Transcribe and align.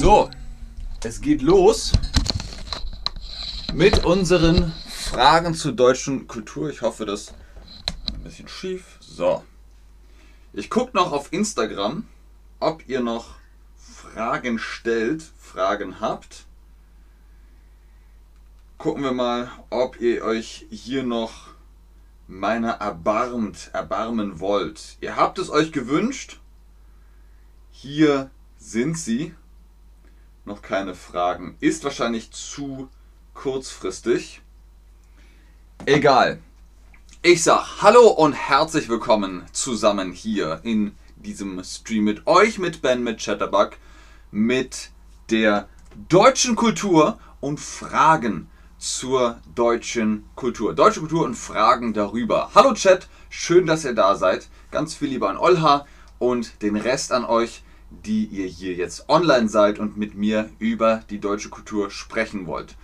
So, 0.00 0.30
es 1.02 1.20
geht 1.20 1.42
los 1.42 1.92
mit 3.74 4.06
unseren 4.06 4.72
Fragen 4.88 5.52
zur 5.52 5.72
deutschen 5.72 6.26
Kultur. 6.26 6.70
Ich 6.70 6.80
hoffe, 6.80 7.04
das 7.04 7.24
ist 7.24 7.34
ein 8.14 8.22
bisschen 8.22 8.48
schief. 8.48 8.96
So. 9.00 9.44
Ich 10.54 10.70
gucke 10.70 10.96
noch 10.96 11.12
auf 11.12 11.30
Instagram, 11.30 12.08
ob 12.60 12.88
ihr 12.88 13.00
noch 13.00 13.34
Fragen 13.76 14.58
stellt, 14.58 15.22
Fragen 15.36 16.00
habt. 16.00 16.46
Gucken 18.78 19.02
wir 19.02 19.12
mal, 19.12 19.50
ob 19.68 20.00
ihr 20.00 20.24
euch 20.24 20.66
hier 20.70 21.02
noch 21.02 21.53
meiner 22.34 22.72
erbarmt, 22.72 23.70
erbarmen 23.72 24.40
wollt. 24.40 24.96
Ihr 25.00 25.14
habt 25.14 25.38
es 25.38 25.50
euch 25.50 25.70
gewünscht. 25.70 26.40
Hier 27.70 28.30
sind 28.58 28.98
sie. 28.98 29.34
Noch 30.44 30.60
keine 30.60 30.96
Fragen. 30.96 31.56
Ist 31.60 31.84
wahrscheinlich 31.84 32.32
zu 32.32 32.88
kurzfristig. 33.34 34.42
Egal. 35.86 36.40
Ich 37.22 37.44
sag 37.44 37.80
Hallo 37.82 38.08
und 38.08 38.32
herzlich 38.32 38.88
willkommen 38.88 39.44
zusammen 39.52 40.10
hier 40.10 40.60
in 40.64 40.96
diesem 41.16 41.62
Stream 41.62 42.04
mit 42.04 42.26
euch, 42.26 42.58
mit 42.58 42.82
Ben, 42.82 43.04
mit 43.04 43.20
Chatterbug, 43.20 43.76
mit 44.32 44.90
der 45.30 45.68
deutschen 46.08 46.56
Kultur 46.56 47.20
und 47.40 47.60
Fragen 47.60 48.50
zur 48.78 49.38
deutschen 49.54 50.24
Kultur. 50.34 50.74
Deutsche 50.74 51.00
Kultur 51.00 51.24
und 51.24 51.34
Fragen 51.34 51.92
darüber. 51.92 52.50
Hallo 52.54 52.74
Chat, 52.74 53.08
schön, 53.30 53.66
dass 53.66 53.84
ihr 53.84 53.94
da 53.94 54.14
seid. 54.14 54.48
Ganz 54.70 54.94
viel 54.94 55.08
Liebe 55.08 55.28
an 55.28 55.36
Olha 55.36 55.86
und 56.18 56.62
den 56.62 56.76
Rest 56.76 57.12
an 57.12 57.24
euch, 57.24 57.62
die 57.90 58.24
ihr 58.24 58.46
hier 58.46 58.74
jetzt 58.74 59.08
online 59.08 59.48
seid 59.48 59.78
und 59.78 59.96
mit 59.96 60.14
mir 60.14 60.50
über 60.58 61.02
die 61.10 61.20
deutsche 61.20 61.48
Kultur 61.48 61.90
sprechen 61.90 62.46
wollt. 62.46 62.74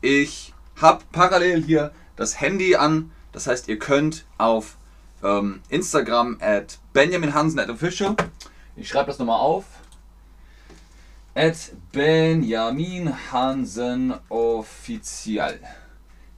Ich 0.00 0.54
habe 0.76 1.04
parallel 1.12 1.62
hier 1.62 1.92
das 2.16 2.40
Handy 2.40 2.76
an, 2.76 3.10
das 3.32 3.46
heißt, 3.46 3.68
ihr 3.68 3.78
könnt 3.78 4.26
auf 4.36 4.76
ähm, 5.22 5.60
Instagram 5.68 6.38
at 6.40 6.78
Benjamin 6.92 7.34
Hansen 7.34 7.58
at 7.58 7.70
official, 7.70 8.16
ich 8.76 8.88
schreibe 8.88 9.06
das 9.06 9.18
nochmal 9.18 9.40
auf, 9.40 9.64
at 11.38 11.70
Benjamin 11.92 13.14
Hansen 13.30 14.12
offiziell. 14.28 15.60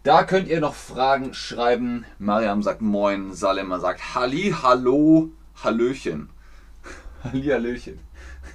Da 0.02 0.24
könnt 0.24 0.46
ihr 0.46 0.60
noch 0.60 0.74
Fragen 0.74 1.32
schreiben. 1.32 2.04
Mariam 2.18 2.62
sagt 2.62 2.82
Moin, 2.82 3.32
Salema 3.32 3.80
sagt 3.80 4.14
Halli, 4.14 4.54
Hallo, 4.62 5.30
Hallöchen. 5.64 6.28
Halli, 7.24 7.46
Hallöchen. 7.48 7.98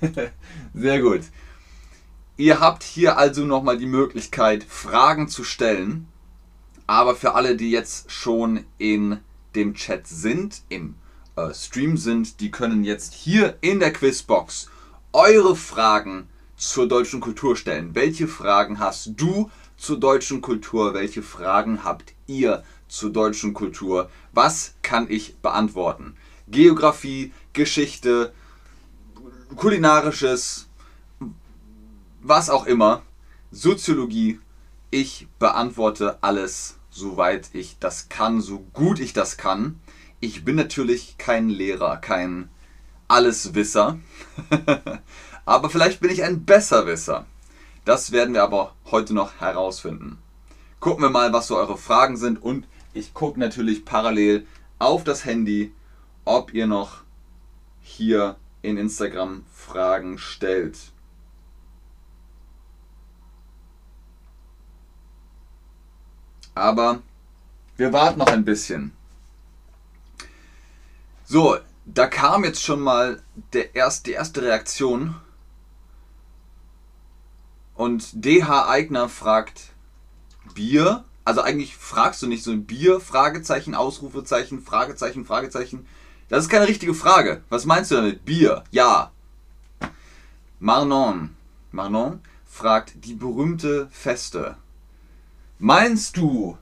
Sehr 0.75 1.01
gut. 1.01 1.21
Ihr 2.37 2.59
habt 2.59 2.83
hier 2.83 3.17
also 3.17 3.43
nochmal 3.43 3.79
die 3.79 3.87
Möglichkeit, 3.87 4.63
Fragen 4.63 5.27
zu 5.27 5.43
stellen. 5.43 6.07
Aber 6.85 7.15
für 7.15 7.33
alle, 7.33 7.55
die 7.55 7.71
jetzt 7.71 8.11
schon 8.11 8.65
in 8.77 9.19
dem 9.55 9.73
Chat 9.73 10.05
sind, 10.05 10.61
im 10.69 10.93
äh, 11.37 11.51
Stream 11.55 11.97
sind, 11.97 12.39
die 12.39 12.51
können 12.51 12.83
jetzt 12.83 13.15
hier 13.15 13.57
in 13.61 13.79
der 13.79 13.91
Quizbox 13.91 14.69
eure 15.11 15.55
Fragen 15.55 16.27
zur 16.57 16.87
deutschen 16.87 17.19
Kultur 17.19 17.55
stellen. 17.55 17.95
Welche 17.95 18.27
Fragen 18.27 18.79
hast 18.79 19.11
du 19.17 19.49
zur 19.77 19.99
deutschen 19.99 20.41
Kultur? 20.41 20.93
Welche 20.93 21.21
Fragen 21.21 21.83
habt 21.83 22.13
ihr 22.27 22.63
zur 22.87 23.11
deutschen 23.11 23.53
Kultur? 23.53 24.09
Was 24.33 24.75
kann 24.81 25.07
ich 25.09 25.37
beantworten? 25.37 26.15
Geografie, 26.47 27.33
Geschichte, 27.53 28.33
kulinarisches, 29.55 30.67
was 32.21 32.49
auch 32.49 32.65
immer, 32.65 33.03
Soziologie. 33.51 34.39
Ich 34.91 35.27
beantworte 35.39 36.17
alles, 36.21 36.77
soweit 36.89 37.49
ich 37.53 37.77
das 37.79 38.09
kann, 38.09 38.41
so 38.41 38.59
gut 38.73 38.99
ich 38.99 39.13
das 39.13 39.37
kann. 39.37 39.79
Ich 40.19 40.45
bin 40.45 40.55
natürlich 40.55 41.17
kein 41.17 41.49
Lehrer, 41.49 41.97
kein 41.97 42.49
Alleswisser. 43.07 43.99
Aber 45.45 45.69
vielleicht 45.69 45.99
bin 45.99 46.09
ich 46.09 46.23
ein 46.23 46.43
Besserwisser. 46.45 47.25
Das 47.85 48.11
werden 48.11 48.33
wir 48.33 48.43
aber 48.43 48.73
heute 48.85 49.13
noch 49.13 49.39
herausfinden. 49.39 50.17
Gucken 50.79 51.03
wir 51.03 51.09
mal, 51.09 51.33
was 51.33 51.47
so 51.47 51.55
eure 51.55 51.77
Fragen 51.77 52.17
sind 52.17 52.41
und 52.41 52.67
ich 52.93 53.13
gucke 53.13 53.39
natürlich 53.39 53.85
parallel 53.85 54.47
auf 54.79 55.03
das 55.03 55.25
Handy, 55.25 55.73
ob 56.25 56.53
ihr 56.53 56.67
noch 56.67 57.03
hier 57.81 58.35
in 58.61 58.77
Instagram 58.77 59.45
Fragen 59.53 60.17
stellt. 60.17 60.77
Aber 66.55 67.01
wir 67.77 67.91
warten 67.93 68.19
noch 68.19 68.27
ein 68.27 68.45
bisschen. 68.45 68.93
So, 71.25 71.57
da 71.85 72.07
kam 72.07 72.43
jetzt 72.43 72.63
schon 72.63 72.79
mal 72.79 73.21
der 73.53 73.75
erst, 73.75 74.07
die 74.07 74.11
erste 74.11 74.41
Reaktion 74.41 75.15
und 77.75 78.25
DH 78.25 78.67
Eigner 78.67 79.09
fragt 79.09 79.73
Bier. 80.53 81.03
Also 81.23 81.41
eigentlich 81.41 81.75
fragst 81.75 82.21
du 82.21 82.27
nicht 82.27 82.43
so 82.43 82.51
ein 82.51 82.65
Bier, 82.65 82.99
Fragezeichen, 82.99 83.75
Ausrufezeichen, 83.75 84.61
Fragezeichen, 84.61 85.25
Fragezeichen. 85.25 85.85
Das 86.29 86.43
ist 86.43 86.49
keine 86.49 86.67
richtige 86.67 86.93
Frage. 86.93 87.43
Was 87.49 87.65
meinst 87.65 87.91
du 87.91 87.95
damit? 87.95 88.25
Bier? 88.25 88.63
Ja. 88.71 89.11
Marnon. 90.59 91.35
Marnon 91.71 92.21
fragt 92.45 93.05
die 93.05 93.13
berühmte 93.13 93.89
Feste. 93.91 94.57
Meinst 95.59 96.17
du 96.17 96.57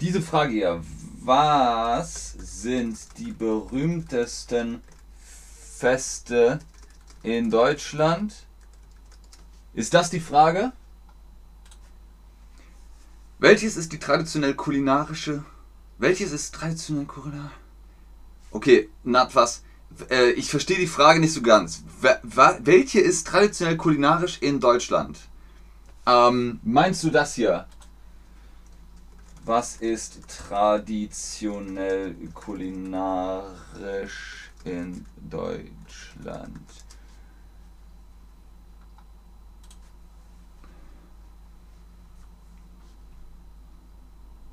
diese 0.00 0.20
Frage 0.20 0.52
hier? 0.52 0.80
Was 1.22 2.32
sind 2.38 2.98
die 3.18 3.32
berühmtesten 3.32 4.82
Feste 5.18 6.58
in 7.22 7.50
Deutschland? 7.50 8.46
Ist 9.76 9.92
das 9.92 10.08
die 10.08 10.20
Frage? 10.20 10.72
Welches 13.38 13.76
ist 13.76 13.92
die 13.92 13.98
traditionell 13.98 14.54
kulinarische? 14.54 15.44
Welches 15.98 16.32
ist 16.32 16.54
traditionell 16.54 17.04
kulinarisch? 17.04 17.52
Okay, 18.50 18.88
na 19.04 19.28
was? 19.34 19.62
Äh, 20.08 20.30
ich 20.30 20.48
verstehe 20.50 20.78
die 20.78 20.86
Frage 20.86 21.20
nicht 21.20 21.34
so 21.34 21.42
ganz. 21.42 21.82
Welche 22.00 23.00
ist 23.00 23.26
traditionell 23.26 23.76
kulinarisch 23.76 24.38
in 24.40 24.60
Deutschland? 24.60 25.18
Ähm, 26.06 26.58
meinst 26.62 27.04
du 27.04 27.10
das 27.10 27.34
hier? 27.34 27.66
Was 29.44 29.76
ist 29.76 30.20
traditionell 30.48 32.14
kulinarisch 32.32 33.50
in 34.64 35.04
Deutschland? 35.16 36.85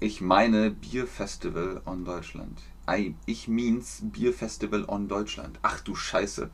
Ich 0.03 0.19
meine 0.19 0.69
Bierfestival 0.69 1.81
on 1.85 2.03
Deutschland. 2.03 2.59
Ich 3.25 3.47
means 3.47 3.99
Bierfestival 4.01 4.83
on 4.85 5.07
Deutschland. 5.07 5.57
Ach 5.61 5.79
du 5.79 5.95
Scheiße. 5.95 6.49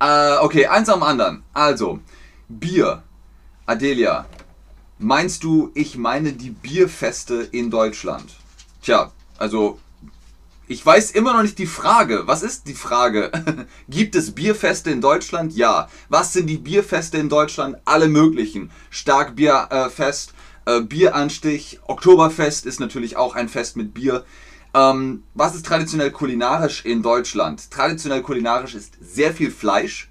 Äh, 0.00 0.36
okay, 0.38 0.66
eins 0.66 0.88
am 0.88 1.04
anderen. 1.04 1.44
Also, 1.52 2.00
Bier. 2.48 3.04
Adelia, 3.64 4.26
meinst 4.98 5.44
du, 5.44 5.70
ich 5.74 5.96
meine 5.96 6.32
die 6.32 6.50
Bierfeste 6.50 7.48
in 7.52 7.70
Deutschland? 7.70 8.34
Tja, 8.82 9.12
also, 9.38 9.78
ich 10.66 10.84
weiß 10.84 11.12
immer 11.12 11.32
noch 11.32 11.42
nicht 11.42 11.58
die 11.58 11.66
Frage. 11.66 12.26
Was 12.26 12.42
ist 12.42 12.66
die 12.66 12.74
Frage? 12.74 13.30
Gibt 13.88 14.16
es 14.16 14.34
Bierfeste 14.34 14.90
in 14.90 15.00
Deutschland? 15.00 15.54
Ja. 15.54 15.88
Was 16.08 16.32
sind 16.32 16.48
die 16.48 16.58
Bierfeste 16.58 17.18
in 17.18 17.28
Deutschland? 17.28 17.76
Alle 17.84 18.08
möglichen. 18.08 18.72
Starkbierfest, 18.90 20.30
äh, 20.30 20.39
Bieranstich, 20.78 21.80
Oktoberfest 21.86 22.66
ist 22.66 22.78
natürlich 22.78 23.16
auch 23.16 23.34
ein 23.34 23.48
Fest 23.48 23.76
mit 23.76 23.94
Bier. 23.94 24.24
Ähm, 24.72 25.24
was 25.34 25.54
ist 25.56 25.66
traditionell 25.66 26.12
kulinarisch 26.12 26.84
in 26.84 27.02
Deutschland? 27.02 27.70
Traditionell 27.70 28.22
kulinarisch 28.22 28.74
ist 28.74 28.94
sehr 29.00 29.32
viel 29.32 29.50
Fleisch, 29.50 30.10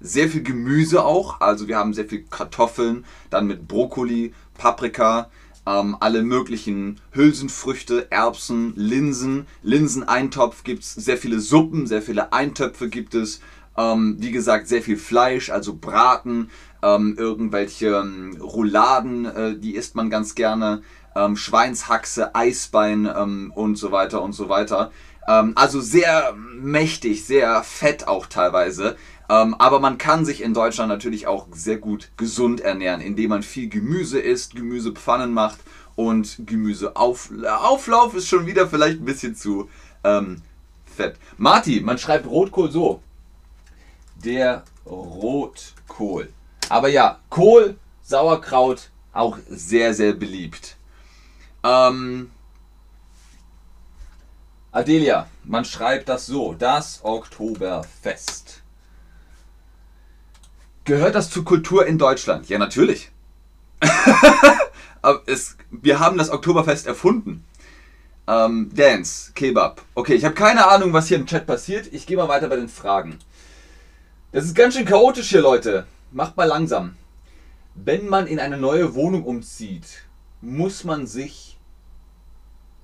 sehr 0.00 0.28
viel 0.28 0.42
Gemüse 0.42 1.04
auch. 1.04 1.40
Also 1.40 1.68
wir 1.68 1.76
haben 1.76 1.92
sehr 1.92 2.06
viel 2.06 2.24
Kartoffeln, 2.30 3.04
dann 3.28 3.46
mit 3.46 3.68
Brokkoli, 3.68 4.32
Paprika, 4.56 5.30
ähm, 5.66 5.96
alle 6.00 6.22
möglichen 6.22 7.00
Hülsenfrüchte, 7.12 8.10
Erbsen, 8.10 8.72
Linsen. 8.76 9.46
Linseneintopf 9.62 10.64
gibt 10.64 10.84
es, 10.84 10.94
sehr 10.94 11.18
viele 11.18 11.40
Suppen, 11.40 11.86
sehr 11.86 12.00
viele 12.00 12.32
Eintöpfe 12.32 12.88
gibt 12.88 13.14
es. 13.14 13.40
Ähm, 13.78 14.16
wie 14.18 14.32
gesagt, 14.32 14.68
sehr 14.68 14.82
viel 14.82 14.98
Fleisch, 14.98 15.50
also 15.50 15.76
Braten, 15.76 16.50
ähm, 16.82 17.14
irgendwelche 17.16 17.88
ähm, 17.88 18.36
Rouladen, 18.40 19.24
äh, 19.24 19.56
die 19.56 19.76
isst 19.76 19.94
man 19.94 20.10
ganz 20.10 20.34
gerne. 20.34 20.82
ähm, 21.16 21.36
Schweinshaxe, 21.36 22.34
Eisbein 22.34 23.06
ähm, 23.06 23.52
und 23.54 23.76
so 23.76 23.90
weiter 23.92 24.22
und 24.22 24.32
so 24.32 24.48
weiter. 24.48 24.90
Ähm, 25.26 25.52
also 25.56 25.80
sehr 25.80 26.34
mächtig, 26.36 27.24
sehr 27.24 27.62
fett 27.62 28.06
auch 28.06 28.26
teilweise. 28.26 28.96
Aber 29.30 29.78
man 29.78 29.98
kann 29.98 30.24
sich 30.24 30.42
in 30.42 30.54
Deutschland 30.54 30.88
natürlich 30.88 31.26
auch 31.26 31.48
sehr 31.52 31.76
gut 31.76 32.08
gesund 32.16 32.62
ernähren, 32.62 33.02
indem 33.02 33.28
man 33.28 33.42
viel 33.42 33.68
Gemüse 33.68 34.18
isst, 34.18 34.56
Gemüsepfannen 34.56 35.34
macht 35.34 35.58
und 35.96 36.46
Gemüseauflauf 36.46 38.14
ist 38.14 38.26
schon 38.26 38.46
wieder 38.46 38.68
vielleicht 38.68 39.02
ein 39.02 39.04
bisschen 39.04 39.34
zu 39.34 39.68
ähm, 40.02 40.40
fett. 40.86 41.16
Marti, 41.36 41.82
man 41.82 41.98
schreibt 41.98 42.26
Rotkohl 42.26 42.70
so. 42.70 43.02
Der 44.24 44.64
Rotkohl. 44.86 46.32
Aber 46.68 46.88
ja, 46.88 47.18
Kohl, 47.30 47.76
Sauerkraut, 48.02 48.90
auch 49.12 49.38
sehr, 49.48 49.94
sehr 49.94 50.12
beliebt. 50.12 50.76
Ähm, 51.62 52.30
Adelia, 54.72 55.28
man 55.44 55.64
schreibt 55.64 56.08
das 56.08 56.26
so. 56.26 56.54
Das 56.54 57.00
Oktoberfest. 57.02 58.62
Gehört 60.84 61.14
das 61.14 61.30
zur 61.30 61.44
Kultur 61.44 61.86
in 61.86 61.98
Deutschland? 61.98 62.48
Ja, 62.48 62.58
natürlich. 62.58 63.10
Es, 65.26 65.56
wir 65.70 66.00
haben 66.00 66.18
das 66.18 66.28
Oktoberfest 66.28 66.86
erfunden. 66.86 67.44
Ähm, 68.26 68.70
Dance, 68.74 69.32
Kebab. 69.34 69.82
Okay, 69.94 70.14
ich 70.14 70.24
habe 70.24 70.34
keine 70.34 70.66
Ahnung, 70.68 70.92
was 70.92 71.08
hier 71.08 71.16
im 71.16 71.26
Chat 71.26 71.46
passiert. 71.46 71.86
Ich 71.92 72.06
gehe 72.06 72.16
mal 72.16 72.28
weiter 72.28 72.48
bei 72.48 72.56
den 72.56 72.68
Fragen. 72.68 73.18
Das 74.30 74.44
ist 74.44 74.54
ganz 74.54 74.74
schön 74.74 74.84
chaotisch 74.84 75.30
hier, 75.30 75.40
Leute. 75.40 75.86
Macht 76.12 76.36
mal 76.36 76.44
langsam. 76.44 76.96
Wenn 77.74 78.10
man 78.10 78.26
in 78.26 78.38
eine 78.38 78.58
neue 78.58 78.94
Wohnung 78.94 79.24
umzieht, 79.24 80.02
muss 80.42 80.84
man 80.84 81.06
sich 81.06 81.56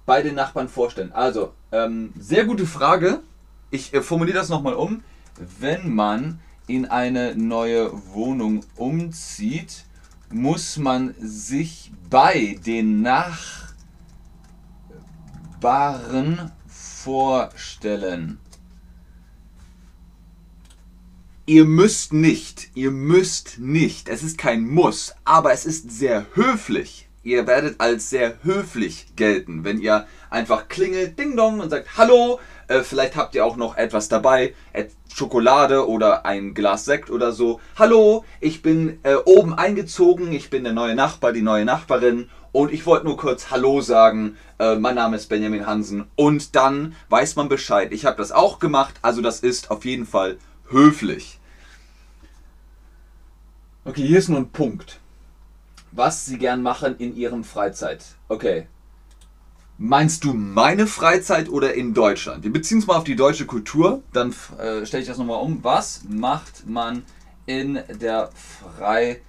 bei 0.06 0.22
den 0.22 0.36
Nachbarn 0.36 0.70
vorstellen. 0.70 1.12
Also, 1.12 1.52
ähm, 1.70 2.14
sehr 2.18 2.46
gute 2.46 2.64
Frage. 2.64 3.20
Ich 3.70 3.92
äh, 3.92 4.00
formuliere 4.00 4.38
das 4.38 4.48
nochmal 4.48 4.72
um. 4.72 5.04
Wenn 5.60 5.94
man 5.94 6.40
in 6.66 6.86
eine 6.86 7.36
neue 7.36 7.92
Wohnung 8.14 8.64
umzieht, 8.76 9.84
muss 10.30 10.78
man 10.78 11.14
sich 11.20 11.92
bei 12.08 12.58
den 12.64 13.02
Nachbarn 13.02 13.72
vorstellen. 16.66 18.38
Ihr 21.46 21.66
müsst 21.66 22.14
nicht, 22.14 22.70
ihr 22.74 22.90
müsst 22.90 23.58
nicht, 23.58 24.08
es 24.08 24.22
ist 24.22 24.38
kein 24.38 24.66
Muss, 24.66 25.14
aber 25.26 25.52
es 25.52 25.66
ist 25.66 25.90
sehr 25.90 26.24
höflich. 26.32 27.06
Ihr 27.22 27.46
werdet 27.46 27.82
als 27.82 28.08
sehr 28.08 28.42
höflich 28.44 29.08
gelten, 29.14 29.62
wenn 29.62 29.78
ihr 29.78 30.06
einfach 30.30 30.68
klingelt, 30.68 31.18
ding 31.18 31.36
dong 31.36 31.60
und 31.60 31.68
sagt 31.68 31.98
Hallo, 31.98 32.40
äh, 32.68 32.80
vielleicht 32.80 33.14
habt 33.16 33.34
ihr 33.34 33.44
auch 33.44 33.56
noch 33.56 33.76
etwas 33.76 34.08
dabei, 34.08 34.54
Schokolade 35.14 35.86
oder 35.86 36.24
ein 36.24 36.54
Glas 36.54 36.86
Sekt 36.86 37.10
oder 37.10 37.32
so. 37.32 37.60
Hallo, 37.78 38.24
ich 38.40 38.62
bin 38.62 38.98
äh, 39.02 39.16
oben 39.16 39.52
eingezogen, 39.52 40.32
ich 40.32 40.48
bin 40.48 40.64
der 40.64 40.72
neue 40.72 40.94
Nachbar, 40.94 41.34
die 41.34 41.42
neue 41.42 41.66
Nachbarin 41.66 42.30
und 42.52 42.72
ich 42.72 42.86
wollte 42.86 43.04
nur 43.04 43.18
kurz 43.18 43.50
Hallo 43.50 43.82
sagen. 43.82 44.38
Äh, 44.58 44.76
mein 44.76 44.94
Name 44.94 45.16
ist 45.16 45.28
Benjamin 45.28 45.66
Hansen 45.66 46.06
und 46.16 46.56
dann 46.56 46.96
weiß 47.10 47.36
man 47.36 47.50
Bescheid. 47.50 47.92
Ich 47.92 48.06
habe 48.06 48.16
das 48.16 48.32
auch 48.32 48.60
gemacht, 48.60 48.94
also 49.02 49.20
das 49.20 49.40
ist 49.40 49.70
auf 49.70 49.84
jeden 49.84 50.06
Fall 50.06 50.38
höflich. 50.74 51.40
Okay, 53.86 54.06
hier 54.06 54.18
ist 54.18 54.28
nur 54.28 54.38
ein 54.38 54.50
Punkt. 54.50 55.00
Was 55.92 56.26
Sie 56.26 56.38
gern 56.38 56.62
machen 56.62 56.96
in 56.98 57.16
Ihrem 57.16 57.44
Freizeit. 57.44 58.04
Okay. 58.28 58.66
Meinst 59.78 60.24
du 60.24 60.34
meine 60.34 60.86
Freizeit 60.86 61.48
oder 61.48 61.74
in 61.74 61.94
Deutschland? 61.94 62.44
Wir 62.44 62.52
beziehen 62.52 62.78
es 62.78 62.86
mal 62.86 62.96
auf 62.96 63.04
die 63.04 63.16
deutsche 63.16 63.46
Kultur. 63.46 64.02
Dann 64.12 64.34
äh, 64.58 64.86
stelle 64.86 65.02
ich 65.02 65.08
das 65.08 65.18
nochmal 65.18 65.40
um. 65.40 65.64
Was 65.64 66.02
macht 66.08 66.66
man 66.68 67.04
in 67.46 67.80
der 68.00 68.30
Freizeit 68.78 69.22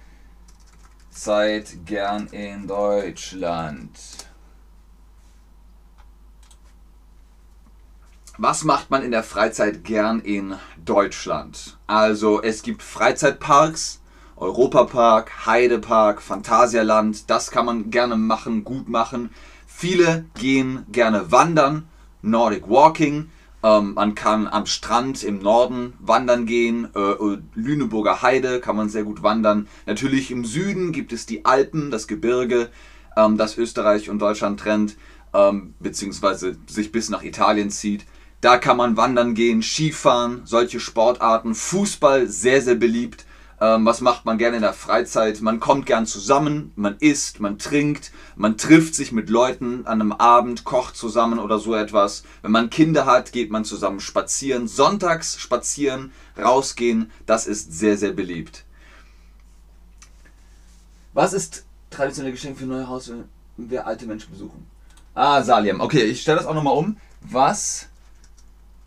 gern 1.84 2.28
in 2.28 2.66
Deutschland? 2.66 3.90
Was 8.38 8.64
macht 8.64 8.90
man 8.90 9.02
in 9.02 9.12
der 9.12 9.22
Freizeit 9.22 9.82
gern 9.82 10.20
in 10.20 10.56
Deutschland? 10.84 11.78
Also 11.86 12.42
es 12.42 12.62
gibt 12.62 12.82
Freizeitparks, 12.82 14.02
Europapark, 14.36 15.46
Heidepark, 15.46 16.20
Phantasialand. 16.20 17.30
Das 17.30 17.50
kann 17.50 17.64
man 17.64 17.90
gerne 17.90 18.16
machen, 18.16 18.62
gut 18.62 18.90
machen. 18.90 19.30
Viele 19.66 20.26
gehen 20.34 20.84
gerne 20.92 21.32
wandern, 21.32 21.88
Nordic 22.20 22.68
Walking. 22.68 23.30
Ähm, 23.62 23.94
man 23.94 24.14
kann 24.14 24.46
am 24.46 24.66
Strand 24.66 25.24
im 25.24 25.38
Norden 25.38 25.94
wandern 25.98 26.44
gehen. 26.44 26.88
Äh, 26.94 27.12
äh, 27.12 27.38
Lüneburger 27.54 28.20
Heide 28.20 28.60
kann 28.60 28.76
man 28.76 28.90
sehr 28.90 29.04
gut 29.04 29.22
wandern. 29.22 29.66
Natürlich 29.86 30.30
im 30.30 30.44
Süden 30.44 30.92
gibt 30.92 31.14
es 31.14 31.24
die 31.24 31.46
Alpen, 31.46 31.90
das 31.90 32.06
Gebirge, 32.06 32.68
ähm, 33.16 33.38
das 33.38 33.56
Österreich 33.56 34.10
und 34.10 34.18
Deutschland 34.18 34.60
trennt, 34.60 34.98
ähm, 35.32 35.72
beziehungsweise 35.80 36.58
sich 36.66 36.92
bis 36.92 37.08
nach 37.08 37.22
Italien 37.22 37.70
zieht. 37.70 38.04
Da 38.40 38.58
kann 38.58 38.76
man 38.76 38.96
wandern 38.96 39.34
gehen, 39.34 39.62
Skifahren, 39.62 40.42
solche 40.44 40.78
Sportarten. 40.78 41.54
Fußball 41.54 42.28
sehr, 42.28 42.60
sehr 42.60 42.74
beliebt. 42.74 43.24
Ähm, 43.58 43.86
was 43.86 44.02
macht 44.02 44.26
man 44.26 44.36
gerne 44.36 44.56
in 44.56 44.62
der 44.62 44.74
Freizeit? 44.74 45.40
Man 45.40 45.60
kommt 45.60 45.86
gern 45.86 46.04
zusammen, 46.04 46.72
man 46.76 46.96
isst, 46.98 47.40
man 47.40 47.58
trinkt, 47.58 48.12
man 48.36 48.58
trifft 48.58 48.94
sich 48.94 49.12
mit 49.12 49.30
Leuten 49.30 49.86
an 49.86 50.02
einem 50.02 50.12
Abend, 50.12 50.64
kocht 50.64 50.94
zusammen 50.96 51.38
oder 51.38 51.58
so 51.58 51.74
etwas. 51.74 52.22
Wenn 52.42 52.52
man 52.52 52.68
Kinder 52.68 53.06
hat, 53.06 53.32
geht 53.32 53.50
man 53.50 53.64
zusammen 53.64 54.00
spazieren. 54.00 54.68
Sonntags 54.68 55.40
spazieren, 55.40 56.12
rausgehen, 56.38 57.10
das 57.24 57.46
ist 57.46 57.72
sehr, 57.72 57.96
sehr 57.96 58.12
beliebt. 58.12 58.64
Was 61.14 61.32
ist 61.32 61.64
traditionell 61.88 62.32
Geschenk 62.32 62.58
für 62.58 62.66
neue 62.66 62.86
Haus, 62.86 63.08
wenn 63.08 63.70
wir 63.70 63.86
alte 63.86 64.04
Menschen 64.04 64.30
besuchen? 64.30 64.66
Ah, 65.14 65.42
Saliam. 65.42 65.80
Okay, 65.80 66.02
ich 66.02 66.20
stelle 66.20 66.36
das 66.36 66.46
auch 66.46 66.52
nochmal 66.52 66.76
um. 66.76 66.98
Was 67.22 67.88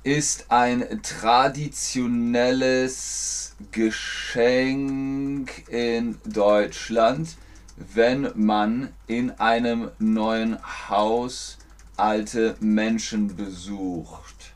ist 0.03 0.45
ein 0.49 1.01
traditionelles 1.03 3.55
Geschenk 3.71 5.67
in 5.69 6.17
Deutschland, 6.25 7.37
wenn 7.75 8.31
man 8.35 8.93
in 9.07 9.31
einem 9.31 9.91
neuen 9.99 10.57
Haus 10.89 11.57
alte 11.97 12.55
Menschen 12.59 13.35
besucht? 13.35 14.53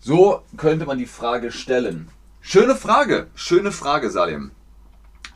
So 0.00 0.42
könnte 0.56 0.84
man 0.84 0.98
die 0.98 1.06
Frage 1.06 1.52
stellen. 1.52 2.08
Schöne 2.40 2.74
Frage, 2.76 3.28
schöne 3.34 3.72
Frage, 3.72 4.10
Salim. 4.10 4.50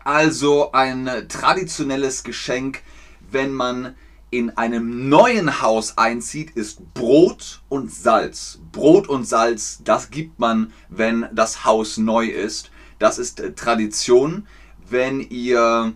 Also 0.05 0.71
ein 0.73 1.09
traditionelles 1.29 2.25
Geschenk, 2.25 2.83
wenn 3.31 3.53
man 3.53 3.95
in 4.31 4.51
einem 4.57 5.09
neuen 5.09 5.63
Haus 5.63 5.97
einzieht, 5.97 6.51
ist 6.51 6.95
Brot 6.95 7.63
und 7.69 7.91
Salz. 7.91 8.61
Brot 8.73 9.09
und 9.09 9.25
Salz, 9.25 9.81
das 9.85 10.11
gibt 10.11 10.39
man, 10.39 10.73
wenn 10.89 11.27
das 11.33 11.65
Haus 11.65 11.97
neu 11.97 12.27
ist. 12.27 12.71
Das 12.99 13.19
ist 13.19 13.41
äh, 13.41 13.55
Tradition. 13.55 14.47
Wenn 14.89 15.21
ihr 15.21 15.95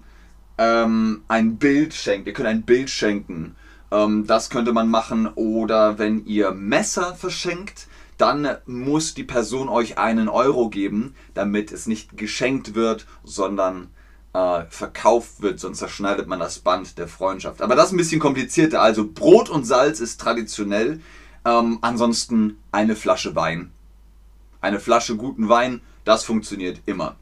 ähm, 0.58 1.22
ein 1.28 1.56
Bild 1.56 1.94
schenkt, 1.94 2.26
ihr 2.26 2.32
könnt 2.32 2.48
ein 2.48 2.62
Bild 2.62 2.88
schenken, 2.88 3.56
ähm, 3.90 4.26
das 4.26 4.48
könnte 4.50 4.72
man 4.72 4.88
machen. 4.88 5.26
Oder 5.34 5.98
wenn 5.98 6.24
ihr 6.24 6.52
Messer 6.52 7.14
verschenkt, 7.14 7.86
dann 8.16 8.48
muss 8.66 9.14
die 9.14 9.24
Person 9.24 9.68
euch 9.68 9.98
einen 9.98 10.28
Euro 10.28 10.68
geben, 10.68 11.14
damit 11.34 11.72
es 11.72 11.86
nicht 11.86 12.16
geschenkt 12.16 12.74
wird, 12.74 13.06
sondern 13.24 13.88
äh, 14.32 14.64
verkauft 14.68 15.42
wird, 15.42 15.60
sonst 15.60 15.78
zerschneidet 15.78 16.26
man 16.26 16.40
das 16.40 16.58
Band 16.58 16.98
der 16.98 17.08
Freundschaft. 17.08 17.60
Aber 17.62 17.76
das 17.76 17.86
ist 17.86 17.92
ein 17.92 17.98
bisschen 17.98 18.20
komplizierter. 18.20 18.80
Also 18.80 19.08
Brot 19.08 19.50
und 19.50 19.64
Salz 19.64 20.00
ist 20.00 20.20
traditionell. 20.20 21.00
Ähm, 21.44 21.78
ansonsten 21.82 22.58
eine 22.70 22.96
Flasche 22.96 23.34
Wein. 23.34 23.72
Eine 24.60 24.78
Flasche 24.78 25.16
guten 25.16 25.48
Wein, 25.48 25.80
das 26.04 26.24
funktioniert 26.24 26.80
immer. 26.86 27.16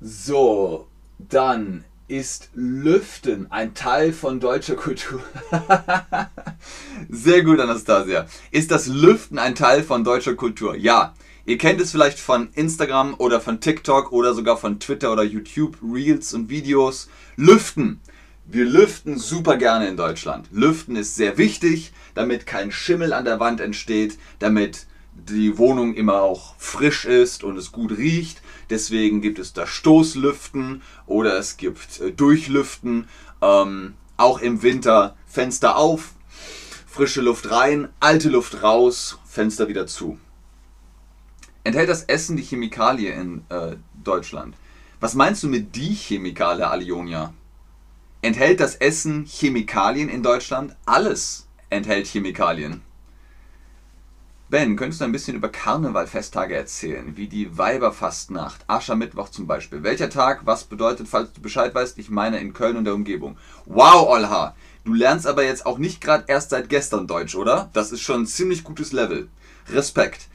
So, 0.00 0.88
dann 1.18 1.84
ist 2.08 2.50
Lüften 2.54 3.50
ein 3.50 3.74
Teil 3.74 4.12
von 4.12 4.38
deutscher 4.38 4.76
Kultur? 4.76 5.22
Sehr 7.08 7.42
gut, 7.42 7.58
Anastasia. 7.60 8.26
Ist 8.50 8.70
das 8.70 8.86
Lüften 8.86 9.38
ein 9.38 9.54
Teil 9.54 9.82
von 9.82 10.04
deutscher 10.04 10.34
Kultur? 10.34 10.76
Ja. 10.76 11.14
Ihr 11.48 11.58
kennt 11.58 11.80
es 11.80 11.92
vielleicht 11.92 12.18
von 12.18 12.48
Instagram 12.54 13.14
oder 13.18 13.40
von 13.40 13.60
TikTok 13.60 14.10
oder 14.10 14.34
sogar 14.34 14.56
von 14.56 14.80
Twitter 14.80 15.12
oder 15.12 15.22
YouTube, 15.22 15.76
Reels 15.80 16.34
und 16.34 16.50
Videos. 16.50 17.08
Lüften. 17.36 18.00
Wir 18.46 18.64
lüften 18.64 19.16
super 19.16 19.56
gerne 19.56 19.86
in 19.86 19.96
Deutschland. 19.96 20.48
Lüften 20.50 20.96
ist 20.96 21.14
sehr 21.14 21.38
wichtig, 21.38 21.92
damit 22.16 22.46
kein 22.46 22.72
Schimmel 22.72 23.12
an 23.12 23.24
der 23.24 23.38
Wand 23.38 23.60
entsteht, 23.60 24.18
damit 24.40 24.86
die 25.14 25.56
Wohnung 25.56 25.94
immer 25.94 26.20
auch 26.20 26.56
frisch 26.58 27.04
ist 27.04 27.44
und 27.44 27.56
es 27.56 27.70
gut 27.70 27.96
riecht. 27.96 28.42
Deswegen 28.68 29.20
gibt 29.20 29.38
es 29.38 29.52
da 29.52 29.68
Stoßlüften 29.68 30.82
oder 31.06 31.38
es 31.38 31.56
gibt 31.56 32.00
äh, 32.00 32.10
Durchlüften. 32.10 33.06
Ähm, 33.40 33.94
auch 34.16 34.40
im 34.40 34.62
Winter 34.62 35.16
Fenster 35.28 35.76
auf, 35.76 36.14
frische 36.88 37.20
Luft 37.20 37.52
rein, 37.52 37.88
alte 38.00 38.30
Luft 38.30 38.64
raus, 38.64 39.20
Fenster 39.24 39.68
wieder 39.68 39.86
zu. 39.86 40.18
Enthält 41.66 41.88
das 41.88 42.04
Essen 42.04 42.36
die 42.36 42.44
Chemikalie 42.44 43.10
in 43.10 43.44
äh, 43.48 43.74
Deutschland? 44.04 44.54
Was 45.00 45.14
meinst 45.14 45.42
du 45.42 45.48
mit 45.48 45.74
die 45.74 45.94
Chemikalie, 45.94 46.64
Alionia? 46.64 47.34
Enthält 48.22 48.60
das 48.60 48.76
Essen 48.76 49.24
Chemikalien 49.26 50.08
in 50.08 50.22
Deutschland? 50.22 50.76
Alles 50.84 51.48
enthält 51.68 52.06
Chemikalien. 52.06 52.82
Ben, 54.48 54.76
könntest 54.76 55.00
du 55.00 55.06
ein 55.06 55.10
bisschen 55.10 55.34
über 55.34 55.48
Karnevalfesttage 55.48 56.54
erzählen, 56.54 57.16
wie 57.16 57.26
die 57.26 57.58
Weiberfastnacht, 57.58 58.60
Aschermittwoch 58.68 59.30
zum 59.30 59.48
Beispiel? 59.48 59.82
Welcher 59.82 60.08
Tag, 60.08 60.42
was 60.46 60.62
bedeutet, 60.62 61.08
falls 61.08 61.32
du 61.32 61.40
Bescheid 61.40 61.74
weißt? 61.74 61.98
Ich 61.98 62.10
meine 62.10 62.38
in 62.38 62.52
Köln 62.52 62.76
und 62.76 62.84
der 62.84 62.94
Umgebung. 62.94 63.38
Wow, 63.64 64.06
Olha! 64.08 64.54
Du 64.84 64.94
lernst 64.94 65.26
aber 65.26 65.42
jetzt 65.42 65.66
auch 65.66 65.78
nicht 65.78 66.00
gerade 66.00 66.26
erst 66.28 66.50
seit 66.50 66.68
gestern 66.68 67.08
Deutsch, 67.08 67.34
oder? 67.34 67.70
Das 67.72 67.90
ist 67.90 68.02
schon 68.02 68.20
ein 68.22 68.26
ziemlich 68.26 68.62
gutes 68.62 68.92
Level. 68.92 69.26
Respekt. 69.68 70.28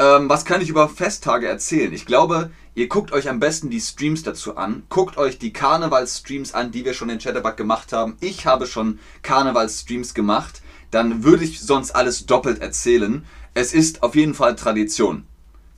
Ähm, 0.00 0.28
was 0.28 0.44
kann 0.44 0.60
ich 0.60 0.68
über 0.68 0.88
Festtage 0.88 1.48
erzählen? 1.48 1.92
Ich 1.92 2.06
glaube, 2.06 2.52
ihr 2.76 2.86
guckt 2.86 3.10
euch 3.10 3.28
am 3.28 3.40
besten 3.40 3.68
die 3.68 3.80
Streams 3.80 4.22
dazu 4.22 4.56
an. 4.56 4.84
Guckt 4.90 5.16
euch 5.16 5.38
die 5.38 5.52
Karnevalsstreams 5.52 6.54
an, 6.54 6.70
die 6.70 6.84
wir 6.84 6.94
schon 6.94 7.10
in 7.10 7.18
Chatterbug 7.18 7.56
gemacht 7.56 7.92
haben. 7.92 8.16
Ich 8.20 8.46
habe 8.46 8.66
schon 8.66 9.00
Karnevalsstreams 9.22 10.14
gemacht. 10.14 10.62
Dann 10.92 11.24
würde 11.24 11.42
ich 11.42 11.60
sonst 11.60 11.90
alles 11.90 12.26
doppelt 12.26 12.60
erzählen. 12.60 13.24
Es 13.54 13.74
ist 13.74 14.04
auf 14.04 14.14
jeden 14.14 14.34
Fall 14.34 14.54
Tradition. 14.54 15.26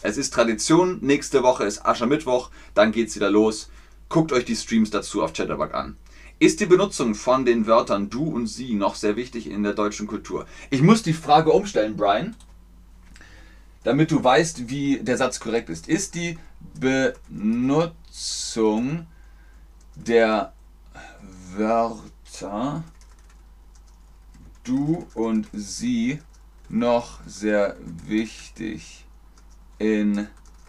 Es 0.02 0.18
ist 0.18 0.34
Tradition. 0.34 0.98
Nächste 1.00 1.42
Woche 1.42 1.64
ist 1.64 1.86
Aschermittwoch. 1.86 2.50
Dann 2.74 2.92
geht's 2.92 3.16
wieder 3.16 3.30
los. 3.30 3.70
Guckt 4.10 4.32
euch 4.32 4.44
die 4.44 4.56
Streams 4.56 4.90
dazu 4.90 5.22
auf 5.22 5.32
Chatterbug 5.32 5.72
an. 5.72 5.96
Ist 6.38 6.60
die 6.60 6.66
Benutzung 6.66 7.14
von 7.14 7.46
den 7.46 7.66
Wörtern 7.66 8.10
du 8.10 8.24
und 8.24 8.48
sie 8.48 8.74
noch 8.74 8.96
sehr 8.96 9.16
wichtig 9.16 9.50
in 9.50 9.62
der 9.62 9.72
deutschen 9.72 10.06
Kultur? 10.06 10.44
Ich 10.68 10.82
muss 10.82 11.02
die 11.02 11.14
Frage 11.14 11.52
umstellen, 11.52 11.96
Brian, 11.96 12.36
damit 13.82 14.10
du 14.10 14.22
weißt, 14.22 14.68
wie 14.68 14.98
der 15.00 15.16
Satz 15.16 15.40
korrekt 15.40 15.70
ist. 15.70 15.88
Ist 15.88 16.14
die 16.14 16.38
Benutzung 16.78 17.86
der 19.94 20.52
Wörter 21.54 22.84
du 24.64 25.06
und 25.14 25.48
sie 25.52 26.20
noch 26.68 27.20
sehr 27.26 27.76
wichtig 27.80 29.06
in 29.78 30.28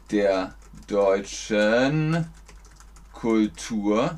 der 0.10 0.56
deutschen 0.88 2.28
Kultur? 3.12 4.18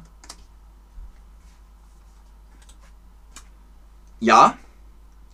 Ja, 4.20 4.58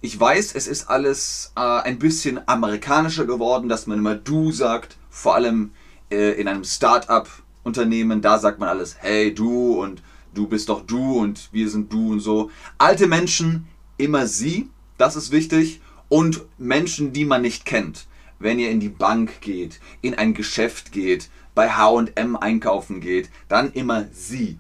ich 0.01 0.17
weiß, 0.17 0.55
es 0.55 0.67
ist 0.67 0.89
alles 0.89 1.51
äh, 1.55 1.59
ein 1.59 1.99
bisschen 1.99 2.39
amerikanischer 2.47 3.25
geworden, 3.25 3.67
dass 3.67 3.87
man 3.87 3.99
immer 3.99 4.15
du 4.15 4.51
sagt, 4.51 4.97
vor 5.09 5.35
allem 5.35 5.71
äh, 6.09 6.39
in 6.39 6.47
einem 6.47 6.63
Start-up-Unternehmen, 6.63 8.21
da 8.21 8.39
sagt 8.39 8.59
man 8.59 8.69
alles, 8.69 8.95
hey 8.99 9.33
du 9.33 9.73
und 9.73 10.01
du 10.33 10.47
bist 10.47 10.69
doch 10.69 10.85
du 10.85 11.19
und 11.19 11.49
wir 11.51 11.69
sind 11.69 11.91
du 11.91 12.13
und 12.13 12.19
so. 12.21 12.49
Alte 12.77 13.07
Menschen 13.07 13.67
immer 13.97 14.25
sie, 14.25 14.69
das 14.97 15.15
ist 15.15 15.31
wichtig, 15.31 15.81
und 16.07 16.45
Menschen, 16.57 17.11
die 17.11 17.25
man 17.25 17.41
nicht 17.41 17.65
kennt. 17.65 18.07
Wenn 18.39 18.57
ihr 18.57 18.71
in 18.71 18.79
die 18.79 18.89
Bank 18.89 19.41
geht, 19.41 19.81
in 20.01 20.15
ein 20.15 20.33
Geschäft 20.33 20.93
geht, 20.93 21.29
bei 21.55 21.71
HM 21.71 22.37
einkaufen 22.37 23.01
geht, 23.01 23.29
dann 23.49 23.73
immer 23.73 24.05
sie. 24.13 24.57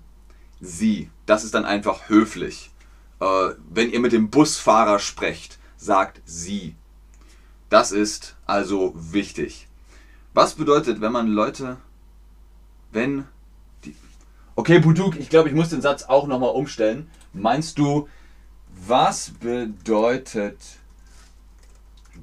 Sie. 0.59 1.09
Das 1.25 1.45
ist 1.45 1.53
dann 1.53 1.63
einfach 1.63 2.09
höflich. 2.09 2.71
Äh, 3.19 3.49
wenn 3.69 3.91
ihr 3.91 3.99
mit 3.99 4.11
dem 4.11 4.29
Busfahrer 4.29 4.99
sprecht, 4.99 5.59
sagt 5.77 6.21
sie. 6.25 6.75
Das 7.69 7.91
ist 7.91 8.35
also 8.45 8.93
wichtig. 8.95 9.67
Was 10.33 10.55
bedeutet, 10.55 11.01
wenn 11.01 11.11
man 11.11 11.27
Leute, 11.27 11.77
wenn 12.91 13.25
die. 13.83 13.95
Okay, 14.55 14.79
Buduk, 14.79 15.17
ich 15.17 15.29
glaube, 15.29 15.49
ich 15.49 15.55
muss 15.55 15.69
den 15.69 15.81
Satz 15.81 16.03
auch 16.03 16.27
nochmal 16.27 16.51
umstellen. 16.51 17.09
Meinst 17.33 17.77
du, 17.77 18.07
was 18.87 19.31
bedeutet, 19.31 20.57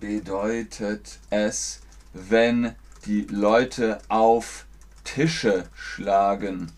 bedeutet 0.01 1.19
es, 1.31 1.81
wenn 2.13 2.75
die 3.07 3.23
Leute 3.23 4.01
auf 4.09 4.67
Tische 5.05 5.69
schlagen? 5.75 6.73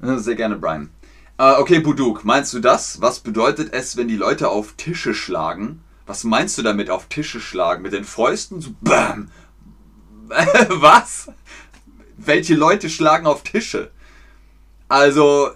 Sehr 0.00 0.36
gerne, 0.36 0.56
Brian. 0.56 0.90
Äh, 1.38 1.52
okay, 1.52 1.78
Buduk, 1.78 2.24
meinst 2.24 2.52
du 2.52 2.58
das? 2.58 3.00
Was 3.00 3.20
bedeutet 3.20 3.72
es, 3.72 3.96
wenn 3.96 4.08
die 4.08 4.16
Leute 4.16 4.48
auf 4.48 4.72
Tische 4.72 5.14
schlagen? 5.14 5.84
Was 6.04 6.24
meinst 6.24 6.58
du 6.58 6.62
damit, 6.62 6.90
auf 6.90 7.06
Tische 7.06 7.40
schlagen? 7.40 7.82
Mit 7.82 7.92
den 7.92 8.04
Fäusten? 8.04 8.60
So 8.60 8.70
BAM! 8.80 9.30
Was? 10.68 11.30
Welche 12.16 12.56
Leute 12.56 12.90
schlagen 12.90 13.26
auf 13.26 13.44
Tische? 13.44 13.92
Also, 14.88 15.52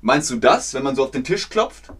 meinst 0.00 0.30
du 0.30 0.36
das, 0.36 0.74
wenn 0.74 0.82
man 0.82 0.96
so 0.96 1.04
auf 1.04 1.12
den 1.12 1.22
Tisch 1.22 1.48
klopft? 1.48 1.92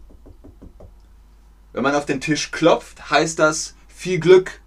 Wenn 1.71 1.83
man 1.83 1.95
auf 1.95 2.05
den 2.05 2.19
Tisch 2.19 2.51
klopft, 2.51 3.09
heißt 3.09 3.39
das 3.39 3.75
viel 3.87 4.19
Glück. 4.19 4.59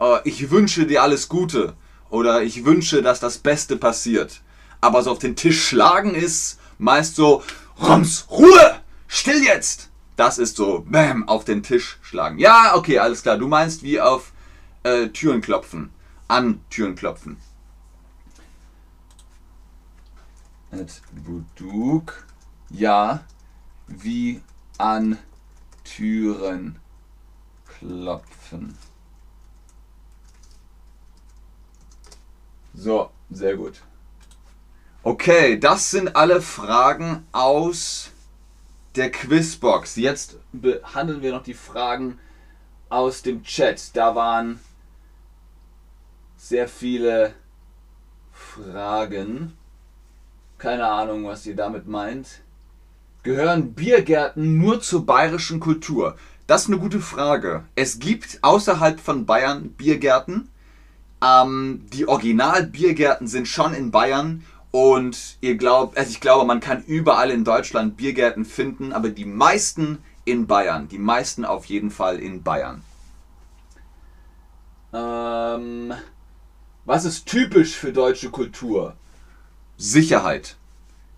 Äh, 0.00 0.20
ich 0.24 0.50
wünsche 0.50 0.86
dir 0.86 1.02
alles 1.02 1.28
Gute. 1.28 1.74
Oder 2.08 2.42
ich 2.42 2.64
wünsche, 2.64 3.02
dass 3.02 3.20
das 3.20 3.36
Beste 3.36 3.76
passiert. 3.76 4.40
Aber 4.80 5.02
so 5.02 5.10
auf 5.10 5.18
den 5.18 5.36
Tisch 5.36 5.62
schlagen 5.62 6.14
ist 6.14 6.58
meist 6.78 7.16
so, 7.16 7.42
Rums, 7.80 8.26
Ruhe, 8.30 8.80
still 9.06 9.42
jetzt. 9.42 9.90
Das 10.16 10.38
ist 10.38 10.56
so, 10.56 10.84
bam, 10.88 11.28
auf 11.28 11.44
den 11.44 11.62
Tisch 11.62 11.98
schlagen. 12.02 12.38
Ja, 12.38 12.74
okay, 12.74 12.98
alles 12.98 13.22
klar. 13.22 13.38
Du 13.38 13.46
meinst 13.46 13.82
wie 13.82 14.00
auf 14.00 14.32
äh, 14.82 15.08
Türen 15.08 15.40
klopfen. 15.40 15.90
An 16.26 16.60
Türen 16.70 16.96
klopfen. 16.96 17.36
Et 20.72 21.00
Buduk. 21.12 22.26
Ja, 22.70 23.24
wie 23.86 24.42
an 24.76 25.18
Türen 25.84 26.78
klopfen. 27.78 28.76
So, 32.74 33.10
sehr 33.30 33.56
gut. 33.56 33.82
Okay, 35.04 35.58
das 35.58 35.92
sind 35.92 36.16
alle 36.16 36.42
Fragen 36.42 37.24
aus 37.30 38.10
der 38.96 39.12
Quizbox. 39.12 39.94
Jetzt 39.96 40.38
behandeln 40.52 41.22
wir 41.22 41.32
noch 41.32 41.44
die 41.44 41.54
Fragen 41.54 42.18
aus 42.88 43.22
dem 43.22 43.44
Chat. 43.44 43.96
Da 43.96 44.16
waren 44.16 44.58
sehr 46.36 46.66
viele 46.66 47.32
Fragen. 48.32 49.56
Keine 50.58 50.88
Ahnung, 50.88 51.26
was 51.26 51.46
ihr 51.46 51.54
damit 51.54 51.86
meint. 51.86 52.40
Gehören 53.22 53.74
Biergärten 53.74 54.58
nur 54.58 54.80
zur 54.80 55.06
bayerischen 55.06 55.60
Kultur? 55.60 56.16
Das 56.48 56.62
ist 56.62 56.68
eine 56.68 56.78
gute 56.78 57.00
Frage. 57.00 57.64
Es 57.76 58.00
gibt 58.00 58.38
außerhalb 58.42 58.98
von 58.98 59.26
Bayern 59.26 59.70
Biergärten. 59.70 60.50
Ähm, 61.22 61.86
die 61.92 62.08
Original-Biergärten 62.08 63.28
sind 63.28 63.46
schon 63.46 63.74
in 63.74 63.92
Bayern 63.92 64.44
und 64.70 65.38
ihr 65.40 65.56
glaubt, 65.56 65.96
also 65.96 66.10
ich 66.10 66.20
glaube, 66.20 66.46
man 66.46 66.60
kann 66.60 66.84
überall 66.84 67.30
in 67.30 67.44
Deutschland 67.44 67.96
Biergärten 67.96 68.44
finden, 68.44 68.92
aber 68.92 69.08
die 69.08 69.24
meisten 69.24 69.98
in 70.24 70.46
Bayern. 70.46 70.88
Die 70.88 70.98
meisten 70.98 71.44
auf 71.44 71.64
jeden 71.66 71.90
Fall 71.90 72.18
in 72.18 72.42
Bayern. 72.42 72.82
Ähm, 74.92 75.94
was 76.84 77.04
ist 77.04 77.26
typisch 77.26 77.74
für 77.76 77.92
deutsche 77.92 78.30
Kultur? 78.30 78.94
Sicherheit. 79.76 80.56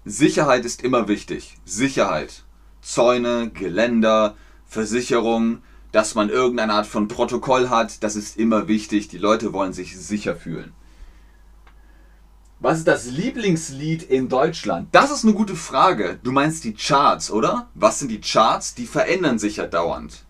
Sicherheit 0.05 0.65
ist 0.65 0.83
immer 0.83 1.09
wichtig. 1.09 1.59
Sicherheit. 1.65 2.45
Zäune, 2.83 3.51
Geländer, 3.51 4.37
Versicherung, 4.67 5.63
dass 5.93 6.15
man 6.15 6.31
irgendeine 6.31 6.73
Art 6.73 6.87
von 6.87 7.09
Protokoll 7.09 7.69
hat, 7.69 8.03
das 8.03 8.17
ist 8.17 8.37
immer 8.37 8.69
wichtig. 8.69 9.09
Die 9.09 9.19
Leute 9.19 9.53
wollen 9.53 9.73
sich 9.73 9.99
sicher 9.99 10.37
fühlen. 10.37 10.73
Was 12.63 12.77
ist 12.77 12.89
das 12.89 13.07
Lieblingslied 13.07 14.03
in 14.03 14.29
Deutschland? 14.29 14.89
Das 14.93 15.11
ist 15.11 15.25
eine 15.25 15.33
gute 15.33 15.57
Frage. 15.57 16.21
Du 16.23 16.31
meinst 16.31 16.63
die 16.65 16.75
Charts, 16.75 17.31
oder? 17.31 17.71
Was 17.75 18.01
sind 18.01 18.09
die 18.09 18.21
Charts? 18.21 18.75
Die 18.75 18.87
verändern 18.87 19.39
sich 19.39 19.57
ja 19.57 19.67
dauernd. 19.67 20.25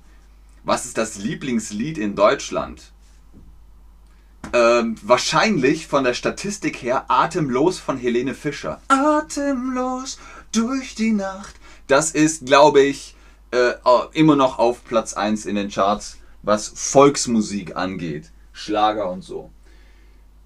Was 0.63 0.87
ist 0.87 0.97
das 0.97 1.19
Lieblingslied 1.19 1.99
in 1.99 2.15
Deutschland? 2.15 2.93
Ähm, 4.53 4.95
wahrscheinlich 5.03 5.89
von 5.89 6.05
der 6.05 6.15
Statistik 6.15 6.81
her 6.81 7.07
Atemlos 7.09 7.81
von 7.81 7.99
Helene 7.99 8.35
Fischer. 8.35 8.81
Atemlos 8.87 10.21
durch 10.53 10.95
die 10.95 11.13
Nacht. 11.13 11.57
Das 11.89 12.13
ist, 12.13 12.47
glaube 12.47 12.81
ich, 12.81 13.17
äh, 13.51 13.73
immer 14.13 14.37
noch 14.37 14.61
auf 14.61 14.85
Platz 14.85 15.15
1 15.15 15.47
in 15.47 15.57
den 15.57 15.69
Charts, 15.69 16.19
was 16.43 16.69
Volksmusik 16.69 17.75
angeht. 17.75 18.31
Schlager 18.53 19.11
und 19.11 19.23
so. 19.23 19.51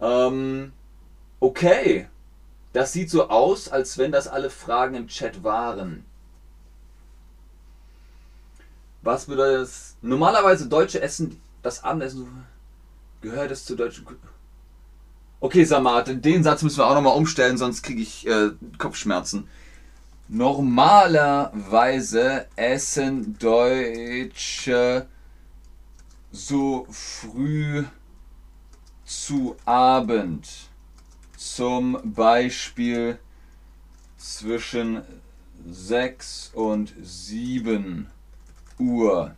Ähm, 0.00 0.72
okay. 1.44 2.08
Das 2.72 2.92
sieht 2.92 3.10
so 3.10 3.28
aus, 3.28 3.68
als 3.68 3.98
wenn 3.98 4.10
das 4.10 4.26
alle 4.26 4.50
Fragen 4.50 4.96
im 4.96 5.06
Chat 5.06 5.44
waren. 5.44 6.04
Was 9.02 9.26
bedeutet 9.26 9.62
das? 9.62 9.94
Normalerweise 10.02 10.66
Deutsche 10.66 11.00
essen 11.00 11.40
das 11.62 11.84
Abendessen. 11.84 12.44
Gehört 13.20 13.52
es 13.52 13.64
zur 13.64 13.76
deutschen? 13.76 14.04
Okay, 15.40 15.64
Samat, 15.64 16.24
den 16.24 16.42
Satz 16.42 16.62
müssen 16.62 16.78
wir 16.78 16.86
auch 16.86 16.94
nochmal 16.94 17.16
umstellen, 17.16 17.58
sonst 17.58 17.82
kriege 17.82 18.02
ich 18.02 18.26
äh, 18.26 18.50
Kopfschmerzen. 18.78 19.46
Normalerweise 20.26 22.46
essen 22.56 23.38
Deutsche 23.38 25.06
so 26.32 26.86
früh 26.90 27.84
zu 29.04 29.54
Abend. 29.64 30.73
Zum 31.44 31.98
Beispiel 32.02 33.18
zwischen 34.16 35.02
6 35.70 36.52
und 36.54 36.94
7 37.00 38.08
Uhr. 38.78 39.36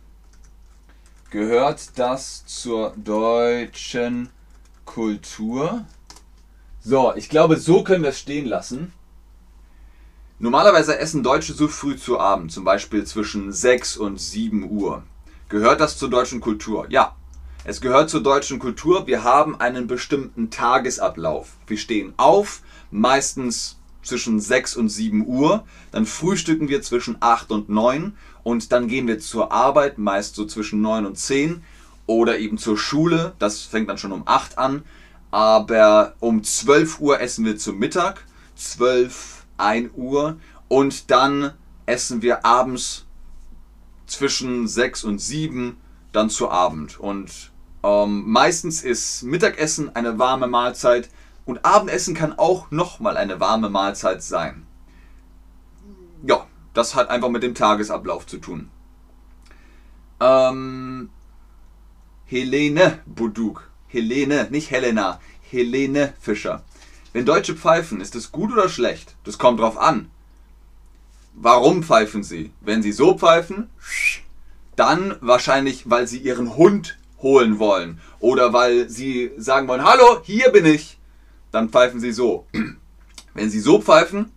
Gehört 1.29 1.99
das 1.99 2.45
zur 2.45 2.93
deutschen 2.95 4.29
Kultur? 4.85 5.85
So, 6.79 7.13
ich 7.13 7.27
glaube, 7.27 7.57
so 7.57 7.83
können 7.83 8.03
wir 8.03 8.11
es 8.11 8.19
stehen 8.19 8.47
lassen. 8.47 8.93
Normalerweise 10.39 10.97
essen 10.97 11.23
Deutsche 11.23 11.53
so 11.53 11.67
früh 11.67 11.97
zu 11.97 12.19
Abend, 12.19 12.53
zum 12.53 12.63
Beispiel 12.63 13.05
zwischen 13.05 13.51
6 13.51 13.97
und 13.97 14.19
7 14.19 14.71
Uhr. 14.71 15.03
Gehört 15.49 15.81
das 15.81 15.97
zur 15.97 16.09
deutschen 16.09 16.39
Kultur? 16.39 16.87
Ja, 16.89 17.17
es 17.67 17.81
gehört 17.81 18.09
zur 18.09 18.23
deutschen 18.23 18.59
Kultur. 18.59 19.07
Wir 19.07 19.25
haben 19.25 19.59
einen 19.59 19.87
bestimmten 19.87 20.49
Tagesablauf. 20.49 21.57
Wir 21.67 21.77
stehen 21.77 22.13
auf, 22.15 22.61
meistens 22.91 23.77
zwischen 24.01 24.39
6 24.39 24.77
und 24.77 24.87
7 24.87 25.27
Uhr. 25.27 25.65
Dann 25.91 26.05
frühstücken 26.05 26.69
wir 26.69 26.81
zwischen 26.81 27.17
8 27.19 27.51
und 27.51 27.67
9 27.67 28.15
und 28.43 28.71
dann 28.71 28.87
gehen 28.87 29.05
wir 29.05 29.19
zur 29.19 29.51
Arbeit, 29.51 29.97
meist 29.97 30.35
so 30.35 30.45
zwischen 30.45 30.79
9 30.79 31.05
und 31.05 31.17
10 31.17 31.61
oder 32.05 32.39
eben 32.39 32.57
zur 32.57 32.77
Schule. 32.77 33.33
Das 33.37 33.63
fängt 33.63 33.89
dann 33.89 33.97
schon 33.97 34.13
um 34.13 34.23
8 34.25 34.57
an. 34.57 34.83
Aber 35.29 36.15
um 36.21 36.45
12 36.45 37.01
Uhr 37.01 37.19
essen 37.19 37.43
wir 37.43 37.57
zum 37.57 37.79
Mittag. 37.79 38.23
12 38.55 39.45
1 39.57 39.91
Uhr 39.93 40.37
und 40.69 41.11
dann 41.11 41.51
essen 41.85 42.21
wir 42.21 42.45
abends 42.45 43.05
zwischen 44.05 44.69
6 44.69 45.03
und 45.03 45.19
7 45.19 45.75
dann 46.13 46.29
zu 46.29 46.49
Abend. 46.49 46.97
Und 46.97 47.51
ähm, 47.87 48.23
meistens 48.25 48.83
ist 48.83 49.23
Mittagessen 49.23 49.95
eine 49.95 50.19
warme 50.19 50.47
Mahlzeit 50.47 51.09
und 51.45 51.63
Abendessen 51.63 52.13
kann 52.13 52.37
auch 52.37 52.69
nochmal 52.69 53.15
eine 53.15 53.39
warme 53.39 53.69
Mahlzeit 53.69 54.21
sein. 54.21 54.67
Ja, 56.23 56.47
das 56.73 56.95
hat 56.95 57.09
einfach 57.09 57.29
mit 57.29 57.43
dem 57.43 57.55
Tagesablauf 57.55 58.27
zu 58.27 58.39
tun. 58.39 58.69
Ähm, 60.19 61.09
Helene 62.25 62.99
Buduk. 63.05 63.71
Helene, 63.87 64.47
nicht 64.51 64.69
Helena. 64.69 65.21
Helene 65.49 66.13
Fischer. 66.19 66.63
Wenn 67.13 67.25
Deutsche 67.25 67.55
pfeifen, 67.55 68.01
ist 68.01 68.15
es 68.15 68.33
gut 68.33 68.51
oder 68.51 68.67
schlecht? 68.67 69.15
Das 69.23 69.37
kommt 69.37 69.61
drauf 69.61 69.77
an. 69.77 70.11
Warum 71.35 71.83
pfeifen 71.83 72.23
sie? 72.23 72.51
Wenn 72.59 72.83
sie 72.83 72.91
so 72.91 73.17
pfeifen, 73.17 73.69
dann 74.75 75.15
wahrscheinlich, 75.21 75.89
weil 75.89 76.05
sie 76.05 76.17
ihren 76.17 76.57
Hund 76.57 76.97
holen 77.21 77.59
wollen. 77.59 77.99
Oder 78.19 78.53
weil 78.53 78.89
sie 78.89 79.31
sagen 79.37 79.67
wollen, 79.67 79.83
hallo, 79.83 80.21
hier 80.23 80.49
bin 80.49 80.65
ich. 80.65 80.97
Dann 81.51 81.69
pfeifen 81.69 81.99
sie 81.99 82.11
so. 82.11 82.45
Wenn 83.33 83.49
sie 83.49 83.59
so 83.59 83.81
pfeifen, 83.81 84.31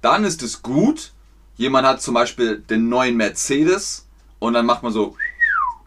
dann 0.00 0.24
ist 0.24 0.42
es 0.42 0.62
gut. 0.62 1.12
Jemand 1.56 1.86
hat 1.86 2.02
zum 2.02 2.14
Beispiel 2.14 2.58
den 2.58 2.88
neuen 2.88 3.16
Mercedes 3.16 4.08
und 4.38 4.54
dann 4.54 4.66
macht 4.66 4.82
man 4.82 4.92
so, 4.92 5.16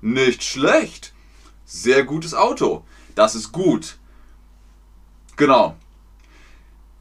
nicht 0.01 0.43
schlecht. 0.43 1.13
Sehr 1.65 2.03
gutes 2.03 2.33
Auto. 2.33 2.83
Das 3.15 3.35
ist 3.35 3.51
gut. 3.51 3.97
Genau. 5.35 5.75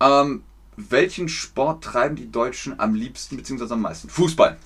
Ähm, 0.01 0.43
welchen 0.77 1.29
Sport 1.29 1.85
treiben 1.85 2.17
die 2.17 2.31
Deutschen 2.31 2.79
am 2.79 2.95
liebsten 2.95 3.37
bzw. 3.37 3.73
am 3.73 3.83
meisten? 3.83 4.09
Fußball. 4.09 4.59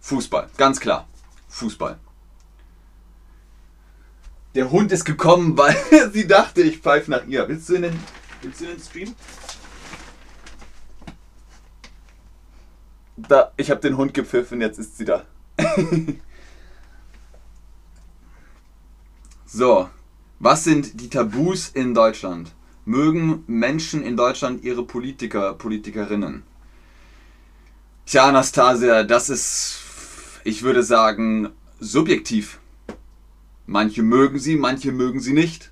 Fußball, 0.00 0.48
ganz 0.56 0.80
klar. 0.80 1.08
Fußball. 1.48 1.98
Der 4.54 4.70
Hund 4.70 4.92
ist 4.92 5.04
gekommen, 5.04 5.56
weil 5.58 5.76
sie 6.12 6.26
dachte, 6.26 6.62
ich 6.62 6.78
pfeife 6.78 7.10
nach 7.10 7.26
ihr. 7.26 7.48
Willst 7.48 7.68
du 7.68 7.74
in 7.74 7.82
den, 7.82 8.00
willst 8.42 8.60
du 8.60 8.64
in 8.64 8.70
den 8.70 8.80
Stream? 8.80 9.14
Da, 13.16 13.52
ich 13.56 13.70
habe 13.70 13.80
den 13.80 13.96
Hund 13.96 14.12
gepfiffen, 14.12 14.60
jetzt 14.60 14.78
ist 14.78 14.96
sie 14.96 15.04
da. 15.04 15.24
so, 19.46 19.88
was 20.40 20.64
sind 20.64 21.00
die 21.00 21.08
Tabus 21.08 21.68
in 21.68 21.94
Deutschland? 21.94 22.52
mögen 22.84 23.44
Menschen 23.46 24.02
in 24.02 24.16
Deutschland 24.16 24.62
ihre 24.64 24.84
Politiker, 24.84 25.54
Politikerinnen? 25.54 26.42
Tja, 28.06 28.28
Anastasia, 28.28 29.02
das 29.02 29.30
ist, 29.30 29.78
ich 30.44 30.62
würde 30.62 30.82
sagen, 30.82 31.50
subjektiv. 31.80 32.60
Manche 33.66 34.02
mögen 34.02 34.38
sie, 34.38 34.56
manche 34.56 34.92
mögen 34.92 35.20
sie 35.20 35.32
nicht. 35.32 35.70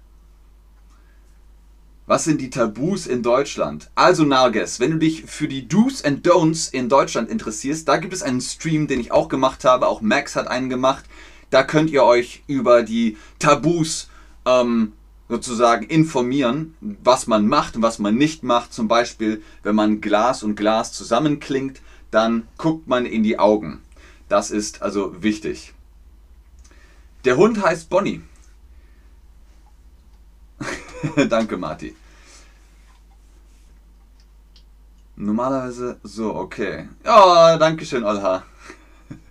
Was 2.06 2.24
sind 2.24 2.40
die 2.40 2.50
Tabus 2.50 3.06
in 3.06 3.22
Deutschland? 3.22 3.90
Also 3.94 4.24
Narges, 4.24 4.80
wenn 4.80 4.92
du 4.92 4.98
dich 4.98 5.24
für 5.24 5.46
die 5.46 5.68
Do's 5.68 6.04
and 6.04 6.26
Don'ts 6.26 6.72
in 6.72 6.88
Deutschland 6.88 7.30
interessierst, 7.30 7.86
da 7.86 7.96
gibt 7.96 8.12
es 8.12 8.22
einen 8.22 8.40
Stream, 8.40 8.86
den 8.86 9.00
ich 9.00 9.12
auch 9.12 9.28
gemacht 9.28 9.64
habe. 9.64 9.86
Auch 9.86 10.00
Max 10.00 10.34
hat 10.34 10.48
einen 10.48 10.68
gemacht. 10.68 11.04
Da 11.50 11.62
könnt 11.62 11.90
ihr 11.90 12.02
euch 12.02 12.42
über 12.46 12.82
die 12.82 13.16
Tabus 13.38 14.08
ähm, 14.44 14.92
sozusagen 15.28 15.86
informieren, 15.86 16.74
was 16.80 17.26
man 17.26 17.46
macht 17.46 17.76
und 17.76 17.82
was 17.82 17.98
man 17.98 18.16
nicht 18.16 18.42
macht. 18.42 18.72
Zum 18.72 18.88
Beispiel, 18.88 19.42
wenn 19.62 19.74
man 19.74 20.00
Glas 20.00 20.42
und 20.42 20.56
Glas 20.56 20.92
zusammenklingt, 20.92 21.80
dann 22.10 22.48
guckt 22.58 22.88
man 22.88 23.06
in 23.06 23.22
die 23.22 23.38
Augen. 23.38 23.80
Das 24.28 24.50
ist 24.50 24.82
also 24.82 25.22
wichtig. 25.22 25.72
Der 27.24 27.36
Hund 27.36 27.62
heißt 27.62 27.88
Bonnie. 27.88 28.22
Danke, 31.28 31.56
Marti. 31.56 31.94
Normalerweise 35.16 36.00
so, 36.02 36.34
okay. 36.34 36.88
Ja, 37.04 37.54
oh, 37.54 37.58
danke 37.58 37.84
schön, 37.84 38.02
Olha. 38.02 38.44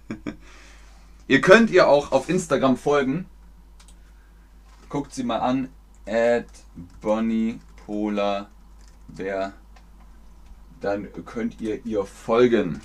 ihr 1.28 1.42
könnt 1.42 1.70
ihr 1.70 1.88
auch 1.88 2.12
auf 2.12 2.30
Instagram 2.30 2.78
folgen. 2.78 3.26
Guckt 4.88 5.14
sie 5.14 5.24
mal 5.24 5.40
an 5.40 5.70
at 6.06 6.48
Bonnie 7.02 7.60
Polar 7.86 8.50
Bär. 9.08 9.54
Dann 10.80 11.10
könnt 11.26 11.60
ihr 11.60 11.86
ihr 11.86 12.06
folgen. 12.06 12.82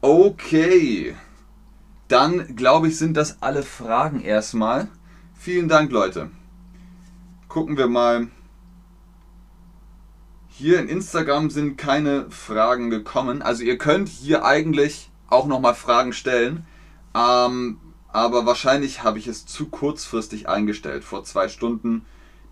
Okay. 0.00 1.16
Dann 2.08 2.54
glaube 2.56 2.88
ich, 2.88 2.98
sind 2.98 3.16
das 3.16 3.42
alle 3.42 3.62
Fragen 3.62 4.20
erstmal. 4.20 4.88
Vielen 5.34 5.68
Dank, 5.68 5.90
Leute. 5.90 6.30
Gucken 7.48 7.76
wir 7.76 7.88
mal. 7.88 8.28
Hier 10.48 10.78
in 10.78 10.88
Instagram 10.88 11.50
sind 11.50 11.76
keine 11.76 12.30
Fragen 12.30 12.90
gekommen. 12.90 13.42
Also 13.42 13.64
ihr 13.64 13.78
könnt 13.78 14.08
hier 14.08 14.44
eigentlich 14.44 15.10
auch 15.28 15.46
nochmal 15.46 15.74
Fragen 15.74 16.12
stellen. 16.12 16.66
Ähm, 17.14 17.80
aber 18.08 18.46
wahrscheinlich 18.46 19.02
habe 19.02 19.18
ich 19.18 19.26
es 19.26 19.46
zu 19.46 19.66
kurzfristig 19.66 20.48
eingestellt, 20.48 21.02
vor 21.02 21.24
zwei 21.24 21.48
Stunden. 21.48 22.04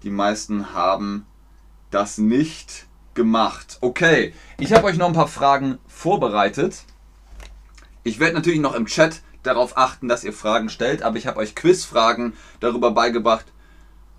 Die 0.03 0.11
meisten 0.11 0.75
haben 0.75 1.27
das 1.91 2.19
nicht 2.19 2.87
gemacht. 3.15 3.79
Okay, 3.81 4.35
ich 4.59 4.73
habe 4.73 4.87
euch 4.87 4.97
noch 4.97 5.07
ein 5.07 5.13
paar 5.13 5.29
Fragen 5.29 5.79
vorbereitet. 5.87 6.85
Ich 8.03 8.19
werde 8.19 8.35
natürlich 8.35 8.61
noch 8.61 8.75
im 8.75 8.87
Chat 8.87 9.23
darauf 9.43 9.77
achten, 9.77 10.09
dass 10.09 10.25
ihr 10.25 10.33
Fragen 10.33 10.69
stellt, 10.69 11.03
aber 11.03 11.17
ich 11.17 11.27
habe 11.27 11.39
euch 11.39 11.55
Quizfragen 11.55 12.35
darüber 12.61 12.91
beigebracht 12.91 13.47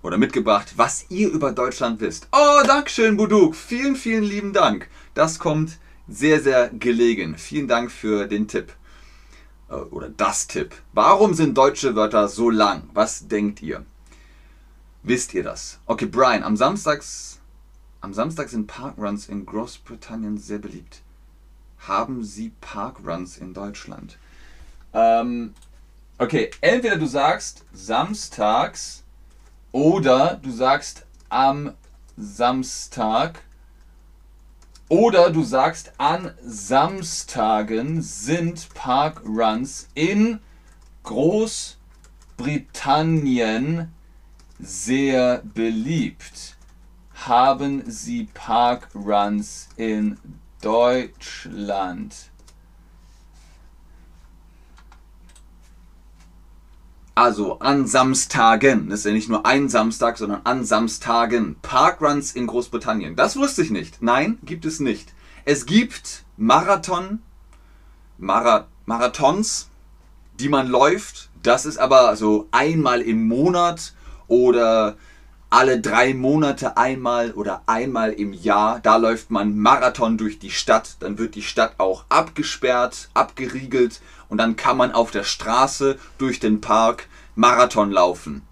oder 0.02 0.18
mitgebracht, 0.18 0.74
was 0.76 1.06
ihr 1.10 1.30
über 1.30 1.52
Deutschland 1.52 2.00
wisst. 2.00 2.28
Oh, 2.32 2.62
Dankeschön, 2.66 3.16
Buduk. 3.16 3.56
Vielen, 3.56 3.96
vielen 3.96 4.24
lieben 4.24 4.52
Dank. 4.52 4.88
Das 5.14 5.38
kommt 5.38 5.78
sehr, 6.06 6.40
sehr 6.42 6.68
gelegen. 6.68 7.38
Vielen 7.38 7.68
Dank 7.68 7.90
für 7.90 8.26
den 8.26 8.46
Tipp. 8.48 8.72
Äh, 9.70 9.74
oder 9.74 10.10
das 10.10 10.46
Tipp. 10.46 10.74
Warum 10.92 11.34
sind 11.34 11.56
deutsche 11.56 11.94
Wörter 11.96 12.28
so 12.28 12.50
lang? 12.50 12.90
Was 12.92 13.28
denkt 13.28 13.62
ihr? 13.62 13.84
Wisst 15.02 15.34
ihr 15.34 15.42
das? 15.42 15.80
Okay, 15.86 16.06
Brian, 16.06 16.42
am 16.42 16.56
Samstags, 16.56 17.40
am 18.00 18.12
Samstag 18.14 18.48
sind 18.48 18.66
Parkruns 18.66 19.28
in 19.28 19.46
Großbritannien 19.46 20.38
sehr 20.38 20.58
beliebt. 20.58 21.02
haben 21.88 22.24
Sie 22.24 22.52
Parkruns 22.60 23.36
in 23.36 23.52
Deutschland? 23.52 24.18
Ähm, 24.94 25.54
okay, 26.18 26.50
entweder 26.60 26.96
du 26.96 27.06
sagst 27.06 27.64
samstags 27.72 29.02
oder 29.72 30.38
du 30.40 30.50
sagst 30.50 31.06
am 31.28 31.74
Samstag 32.16 33.42
oder 34.88 35.30
du 35.30 35.42
sagst 35.42 35.92
an 35.98 36.32
Samstagen 36.44 38.02
sind 38.02 38.72
Parkruns 38.74 39.88
in 39.94 40.38
Großbritannien 41.02 43.92
sehr 44.60 45.42
beliebt. 45.42 46.56
Haben 47.14 47.82
Sie 47.90 48.28
Parkruns 48.32 49.70
in 49.76 50.16
Deutschland? 50.60 52.30
Also 57.16 57.60
an 57.60 57.86
Samstagen, 57.86 58.88
das 58.88 59.00
ist 59.00 59.06
ja 59.06 59.12
nicht 59.12 59.28
nur 59.28 59.46
ein 59.46 59.68
Samstag, 59.68 60.18
sondern 60.18 60.40
an 60.42 60.64
Samstagen. 60.64 61.56
Parkruns 61.62 62.32
in 62.32 62.48
Großbritannien. 62.48 63.14
Das 63.14 63.36
wusste 63.36 63.62
ich 63.62 63.70
nicht. 63.70 64.02
Nein, 64.02 64.38
gibt 64.42 64.64
es 64.64 64.80
nicht. 64.80 65.12
Es 65.44 65.64
gibt 65.64 66.24
Marathon, 66.36 67.20
Mara 68.18 68.66
Marathons, 68.86 69.68
die 70.40 70.48
man 70.48 70.66
läuft. 70.66 71.30
Das 71.42 71.66
ist 71.66 71.78
aber 71.78 72.16
so 72.16 72.48
einmal 72.50 73.00
im 73.00 73.28
Monat 73.28 73.94
oder 74.26 74.96
alle 75.54 75.80
drei 75.80 76.14
Monate 76.14 76.76
einmal 76.76 77.30
oder 77.30 77.62
einmal 77.66 78.12
im 78.12 78.32
Jahr. 78.32 78.80
Da 78.80 78.96
läuft 78.96 79.30
man 79.30 79.56
Marathon 79.56 80.18
durch 80.18 80.40
die 80.40 80.50
Stadt. 80.50 80.96
Dann 80.98 81.16
wird 81.16 81.36
die 81.36 81.42
Stadt 81.42 81.74
auch 81.78 82.06
abgesperrt, 82.08 83.08
abgeriegelt 83.14 84.00
und 84.28 84.38
dann 84.38 84.56
kann 84.56 84.76
man 84.76 84.90
auf 84.90 85.12
der 85.12 85.22
Straße 85.22 85.96
durch 86.18 86.40
den 86.40 86.60
Park 86.60 87.06
Marathon 87.36 87.92
laufen. 87.92 88.42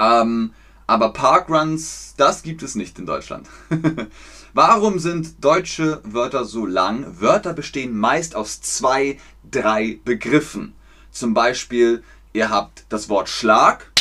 Ähm, 0.00 0.54
aber 0.88 1.12
Parkruns, 1.12 2.14
das 2.16 2.42
gibt 2.42 2.64
es 2.64 2.74
nicht 2.74 2.98
in 2.98 3.06
Deutschland. 3.06 3.46
Warum 4.54 4.98
sind 4.98 5.44
deutsche 5.44 6.00
Wörter 6.02 6.44
so 6.44 6.66
lang? 6.66 7.20
Wörter 7.20 7.52
bestehen 7.52 7.96
meist 7.96 8.34
aus 8.34 8.60
zwei, 8.60 9.20
drei 9.48 10.00
Begriffen. 10.04 10.74
Zum 11.12 11.32
Beispiel, 11.32 12.02
ihr 12.32 12.50
habt 12.50 12.86
das 12.88 13.08
Wort 13.08 13.28
Schlag 13.28 13.93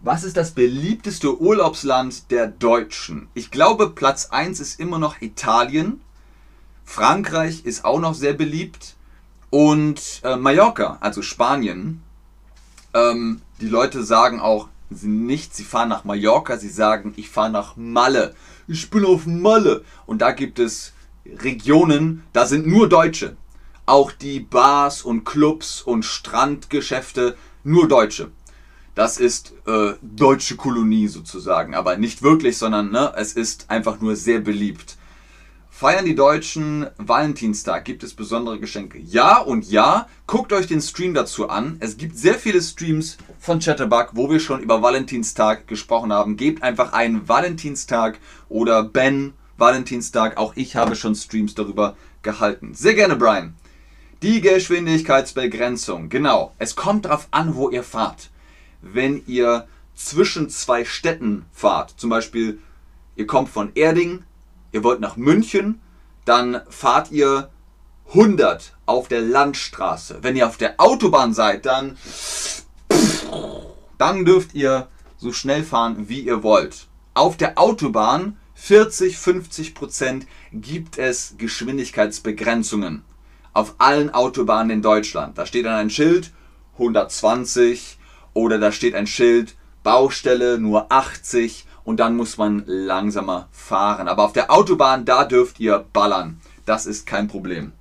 Was 0.00 0.22
ist 0.22 0.36
das 0.36 0.52
beliebteste 0.52 1.40
Urlaubsland 1.40 2.30
der 2.30 2.46
Deutschen? 2.46 3.26
Ich 3.34 3.50
glaube, 3.50 3.90
Platz 3.90 4.26
1 4.26 4.60
ist 4.60 4.78
immer 4.78 5.00
noch 5.00 5.20
Italien. 5.20 6.00
Frankreich 6.84 7.64
ist 7.64 7.84
auch 7.84 7.98
noch 7.98 8.14
sehr 8.14 8.34
beliebt. 8.34 8.94
Und 9.50 10.20
äh, 10.22 10.36
Mallorca, 10.36 10.98
also 11.00 11.20
Spanien. 11.20 12.04
Ähm, 12.94 13.42
die 13.60 13.68
Leute 13.68 14.04
sagen 14.04 14.38
auch 14.38 14.68
nicht, 14.88 15.52
sie 15.56 15.64
fahren 15.64 15.88
nach 15.88 16.04
Mallorca, 16.04 16.58
sie 16.58 16.68
sagen, 16.68 17.12
ich 17.16 17.28
fahre 17.28 17.50
nach 17.50 17.74
Malle. 17.74 18.36
Ich 18.68 18.88
bin 18.88 19.04
auf 19.04 19.26
Malle. 19.26 19.84
Und 20.06 20.22
da 20.22 20.30
gibt 20.30 20.60
es 20.60 20.92
Regionen, 21.26 22.22
da 22.32 22.46
sind 22.46 22.68
nur 22.68 22.88
Deutsche 22.88 23.36
auch 23.86 24.12
die 24.12 24.40
Bars 24.40 25.02
und 25.02 25.24
Clubs 25.24 25.82
und 25.82 26.04
Strandgeschäfte 26.04 27.36
nur 27.62 27.88
Deutsche. 27.88 28.30
Das 28.94 29.18
ist 29.18 29.54
äh, 29.66 29.94
deutsche 30.02 30.56
Kolonie 30.56 31.08
sozusagen, 31.08 31.74
aber 31.74 31.96
nicht 31.96 32.22
wirklich, 32.22 32.58
sondern 32.58 32.90
ne, 32.90 33.12
es 33.16 33.32
ist 33.32 33.68
einfach 33.68 34.00
nur 34.00 34.14
sehr 34.14 34.40
beliebt. 34.40 34.96
Feiern 35.68 36.04
die 36.04 36.14
Deutschen 36.14 36.86
Valentinstag? 36.98 37.84
Gibt 37.84 38.04
es 38.04 38.14
besondere 38.14 38.60
Geschenke? 38.60 38.96
Ja 39.00 39.38
und 39.38 39.68
ja. 39.68 40.06
Guckt 40.28 40.52
euch 40.52 40.68
den 40.68 40.80
Stream 40.80 41.14
dazu 41.14 41.48
an. 41.48 41.78
Es 41.80 41.96
gibt 41.96 42.16
sehr 42.16 42.34
viele 42.34 42.62
Streams 42.62 43.18
von 43.40 43.58
Chatterbug, 43.58 44.10
wo 44.12 44.30
wir 44.30 44.38
schon 44.38 44.60
über 44.60 44.82
Valentinstag 44.82 45.66
gesprochen 45.66 46.12
haben. 46.12 46.36
Gebt 46.36 46.62
einfach 46.62 46.92
einen 46.92 47.28
Valentinstag 47.28 48.20
oder 48.48 48.84
Ben 48.84 49.32
Valentinstag. 49.56 50.36
Auch 50.36 50.52
ich 50.54 50.76
habe 50.76 50.94
schon 50.94 51.16
Streams 51.16 51.56
darüber 51.56 51.96
gehalten. 52.22 52.72
Sehr 52.74 52.94
gerne, 52.94 53.16
Brian. 53.16 53.56
Die 54.24 54.40
Geschwindigkeitsbegrenzung, 54.40 56.08
genau. 56.08 56.54
Es 56.58 56.76
kommt 56.76 57.04
darauf 57.04 57.28
an, 57.30 57.56
wo 57.56 57.68
ihr 57.68 57.82
fahrt. 57.82 58.30
Wenn 58.80 59.22
ihr 59.26 59.68
zwischen 59.94 60.48
zwei 60.48 60.86
Städten 60.86 61.44
fahrt, 61.52 61.92
zum 61.98 62.08
Beispiel 62.08 62.58
ihr 63.16 63.26
kommt 63.26 63.50
von 63.50 63.72
Erding, 63.74 64.22
ihr 64.72 64.82
wollt 64.82 65.00
nach 65.00 65.18
München, 65.18 65.78
dann 66.24 66.62
fahrt 66.70 67.10
ihr 67.10 67.50
100 68.14 68.74
auf 68.86 69.08
der 69.08 69.20
Landstraße. 69.20 70.20
Wenn 70.22 70.36
ihr 70.36 70.48
auf 70.48 70.56
der 70.56 70.80
Autobahn 70.80 71.34
seid, 71.34 71.66
dann, 71.66 71.98
dann 73.98 74.24
dürft 74.24 74.54
ihr 74.54 74.88
so 75.18 75.34
schnell 75.34 75.64
fahren, 75.64 76.08
wie 76.08 76.20
ihr 76.20 76.42
wollt. 76.42 76.86
Auf 77.12 77.36
der 77.36 77.58
Autobahn 77.58 78.38
40, 78.54 79.18
50 79.18 79.74
Prozent 79.74 80.26
gibt 80.50 80.96
es 80.96 81.34
Geschwindigkeitsbegrenzungen 81.36 83.04
auf 83.54 83.76
allen 83.78 84.12
Autobahnen 84.12 84.70
in 84.70 84.82
Deutschland. 84.82 85.38
Da 85.38 85.46
steht 85.46 85.64
dann 85.64 85.74
ein 85.74 85.90
Schild 85.90 86.32
120 86.74 87.98
oder 88.34 88.58
da 88.58 88.72
steht 88.72 88.94
ein 88.94 89.06
Schild 89.06 89.56
Baustelle 89.82 90.58
nur 90.58 90.90
80 90.90 91.66
und 91.84 92.00
dann 92.00 92.16
muss 92.16 92.36
man 92.36 92.64
langsamer 92.66 93.48
fahren. 93.52 94.08
Aber 94.08 94.24
auf 94.24 94.32
der 94.32 94.50
Autobahn, 94.50 95.04
da 95.04 95.24
dürft 95.24 95.60
ihr 95.60 95.84
ballern. 95.92 96.40
Das 96.66 96.86
ist 96.86 97.06
kein 97.06 97.28
Problem. 97.28 97.72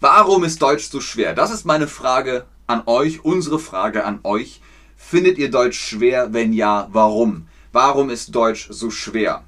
Warum 0.00 0.44
ist 0.44 0.62
Deutsch 0.62 0.88
so 0.88 1.00
schwer? 1.00 1.34
Das 1.34 1.50
ist 1.50 1.66
meine 1.66 1.88
Frage 1.88 2.46
an 2.66 2.84
euch, 2.86 3.24
unsere 3.24 3.58
Frage 3.58 4.04
an 4.04 4.20
euch. 4.22 4.62
Findet 4.96 5.36
ihr 5.38 5.50
Deutsch 5.50 5.78
schwer? 5.78 6.32
Wenn 6.32 6.52
ja, 6.52 6.88
warum? 6.92 7.48
Warum 7.72 8.08
ist 8.08 8.34
Deutsch 8.34 8.68
so 8.70 8.90
schwer? 8.90 9.44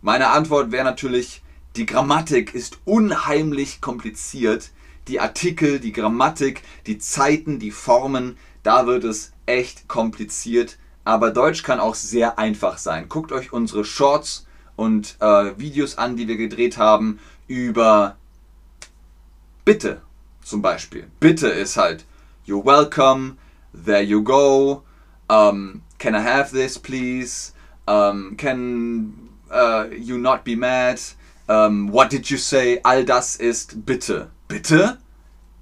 Meine 0.00 0.30
Antwort 0.30 0.72
wäre 0.72 0.84
natürlich, 0.84 1.42
die 1.76 1.86
Grammatik 1.86 2.54
ist 2.54 2.78
unheimlich 2.84 3.80
kompliziert. 3.80 4.70
Die 5.06 5.20
Artikel, 5.20 5.80
die 5.80 5.92
Grammatik, 5.92 6.62
die 6.86 6.98
Zeiten, 6.98 7.58
die 7.58 7.70
Formen, 7.70 8.36
da 8.62 8.86
wird 8.86 9.04
es 9.04 9.32
echt 9.46 9.88
kompliziert. 9.88 10.78
Aber 11.04 11.30
Deutsch 11.30 11.62
kann 11.62 11.80
auch 11.80 11.94
sehr 11.94 12.38
einfach 12.38 12.78
sein. 12.78 13.08
Guckt 13.08 13.32
euch 13.32 13.52
unsere 13.52 13.84
Shorts 13.84 14.46
und 14.76 15.16
äh, 15.20 15.58
Videos 15.58 15.96
an, 15.98 16.16
die 16.16 16.28
wir 16.28 16.36
gedreht 16.36 16.78
haben 16.78 17.18
über 17.46 18.16
Bitte 19.64 20.02
zum 20.42 20.62
Beispiel. 20.62 21.10
Bitte 21.20 21.48
ist 21.48 21.76
halt 21.76 22.04
You're 22.46 22.64
welcome, 22.64 23.36
there 23.72 24.02
you 24.02 24.22
go, 24.22 24.82
um, 25.28 25.82
can 25.98 26.14
I 26.14 26.22
have 26.22 26.50
this 26.52 26.78
please, 26.78 27.52
um, 27.86 28.36
can 28.38 29.30
uh, 29.50 29.86
you 29.94 30.16
not 30.16 30.44
be 30.44 30.56
mad, 30.56 30.98
ähm, 31.48 31.92
what 31.92 32.12
did 32.12 32.26
you 32.26 32.36
say? 32.36 32.80
All 32.82 33.04
das 33.04 33.36
ist 33.36 33.86
bitte. 33.86 34.30
Bitte? 34.46 34.98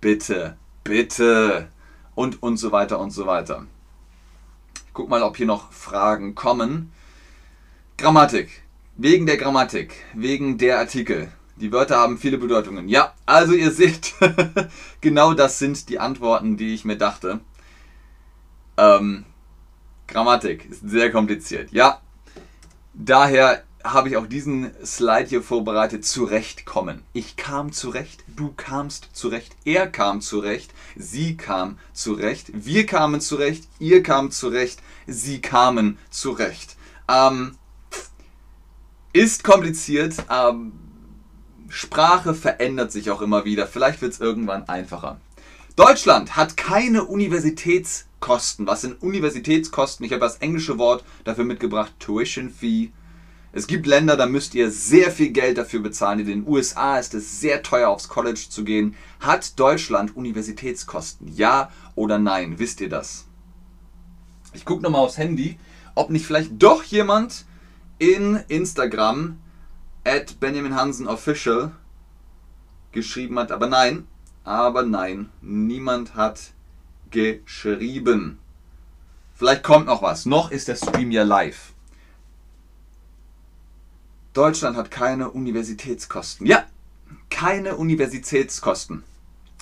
Bitte. 0.01 0.57
Bitte. 0.85 1.68
Und, 2.14 2.42
und 2.42 2.57
so 2.57 2.72
weiter 2.72 2.99
und 2.99 3.11
so 3.11 3.27
weiter. 3.27 3.66
Ich 4.87 4.92
guck 4.92 5.09
mal, 5.09 5.22
ob 5.22 5.37
hier 5.37 5.46
noch 5.46 5.72
Fragen 5.72 6.35
kommen. 6.35 6.92
Grammatik. 7.96 8.62
Wegen 8.96 9.27
der 9.27 9.37
Grammatik. 9.37 9.94
Wegen 10.14 10.59
der 10.59 10.79
Artikel. 10.79 11.33
Die 11.57 11.72
Wörter 11.72 11.96
haben 11.96 12.18
viele 12.18 12.37
Bedeutungen. 12.37 12.88
Ja, 12.88 13.14
also 13.25 13.55
ihr 13.55 13.70
seht, 13.70 14.14
genau 15.01 15.33
das 15.33 15.59
sind 15.59 15.88
die 15.88 15.99
Antworten, 15.99 16.57
die 16.57 16.75
ich 16.75 16.85
mir 16.85 16.99
dachte. 16.99 17.40
Ähm, 18.77 19.25
Grammatik 20.07 20.66
ist 20.70 20.88
sehr 20.88 21.11
kompliziert. 21.11 21.72
Ja, 21.72 22.01
daher 22.92 23.65
habe 23.92 24.09
ich 24.09 24.16
auch 24.16 24.27
diesen 24.27 24.70
Slide 24.85 25.29
hier 25.29 25.42
vorbereitet. 25.42 26.05
Zurechtkommen. 26.05 27.03
Ich 27.12 27.37
kam 27.37 27.72
zurecht, 27.72 28.25
du 28.35 28.53
kamst 28.57 29.11
zurecht, 29.12 29.57
er 29.64 29.87
kam 29.87 30.20
zurecht, 30.20 30.72
sie 30.96 31.37
kam 31.37 31.79
zurecht, 31.92 32.51
wir 32.53 32.87
kamen 32.87 33.20
zurecht, 33.20 33.68
ihr 33.79 34.03
kam 34.03 34.31
zurecht, 34.31 34.81
sie 35.07 35.40
kamen 35.40 35.99
zurecht. 36.11 36.77
Ähm, 37.09 37.57
ist 39.12 39.44
kompliziert. 39.44 40.16
Ähm, 40.31 40.72
Sprache 41.68 42.35
verändert 42.35 42.92
sich 42.92 43.11
auch 43.11 43.22
immer 43.22 43.44
wieder. 43.44 43.66
Vielleicht 43.66 44.03
wird 44.03 44.12
es 44.12 44.20
irgendwann 44.20 44.68
einfacher. 44.68 45.20
Deutschland 45.75 46.37
hat 46.37 46.57
keine 46.57 47.05
Universitätskosten. 47.05 48.66
Was 48.66 48.83
sind 48.83 49.03
Universitätskosten? 49.03 50.07
Ich 50.07 50.12
habe 50.12 50.20
das 50.20 50.38
englische 50.38 50.79
Wort 50.79 51.05
dafür 51.25 51.44
mitgebracht, 51.44 51.92
Tuition 51.99 52.51
Fee. 52.51 52.92
Es 53.57 53.66
gibt 53.66 53.87
Länder, 53.87 54.19
da 54.19 54.27
müsst 54.27 54.55
ihr 54.55 54.71
sehr 54.71 55.11
viel 55.11 55.31
Geld 55.31 55.57
dafür 55.57 55.81
bezahlen. 55.81 56.19
In 56.19 56.27
den 56.27 56.47
USA 56.47 56.99
ist 56.99 57.14
es 57.14 57.40
sehr 57.40 57.62
teuer, 57.62 57.88
aufs 57.88 58.07
College 58.07 58.49
zu 58.51 58.64
gehen. 58.64 58.95
Hat 59.19 59.59
Deutschland 59.59 60.14
Universitätskosten? 60.14 61.35
Ja 61.35 61.71
oder 61.95 62.19
nein? 62.19 62.59
Wisst 62.59 62.83
ihr 62.83 62.90
das? 62.90 63.25
Ich 64.53 64.66
gucke 64.66 64.83
nochmal 64.83 65.01
aufs 65.01 65.16
Handy, 65.16 65.59
ob 65.95 66.11
nicht 66.11 66.27
vielleicht 66.27 66.51
doch 66.59 66.83
jemand 66.83 67.47
in 67.97 68.38
Instagram 68.49 69.38
at 70.05 70.38
Benjamin 70.38 70.75
Hansen 70.75 71.09
Official 71.09 71.73
geschrieben 72.92 73.38
hat. 73.38 73.53
Aber 73.53 73.69
nein, 73.69 74.07
aber 74.45 74.83
nein, 74.83 75.31
niemand 75.40 76.14
hat 76.14 76.53
geschrieben. 77.11 78.38
Vielleicht 79.33 79.62
kommt 79.62 79.87
noch 79.87 80.03
was. 80.03 80.27
Noch 80.27 80.51
ist 80.51 80.69
der 80.69 80.77
Stream 80.77 81.11
ja 81.11 81.23
live. 81.23 81.73
Deutschland 84.37 84.77
hat 84.77 84.90
keine 84.90 85.31
Universitätskosten. 85.31 86.46
Ja, 86.46 86.66
keine 87.31 87.77
Universitätskosten. 87.77 89.03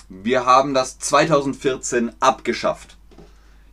Wir 0.09 0.45
haben 0.45 0.73
das 0.73 0.99
2014 0.99 2.11
abgeschafft. 2.19 2.97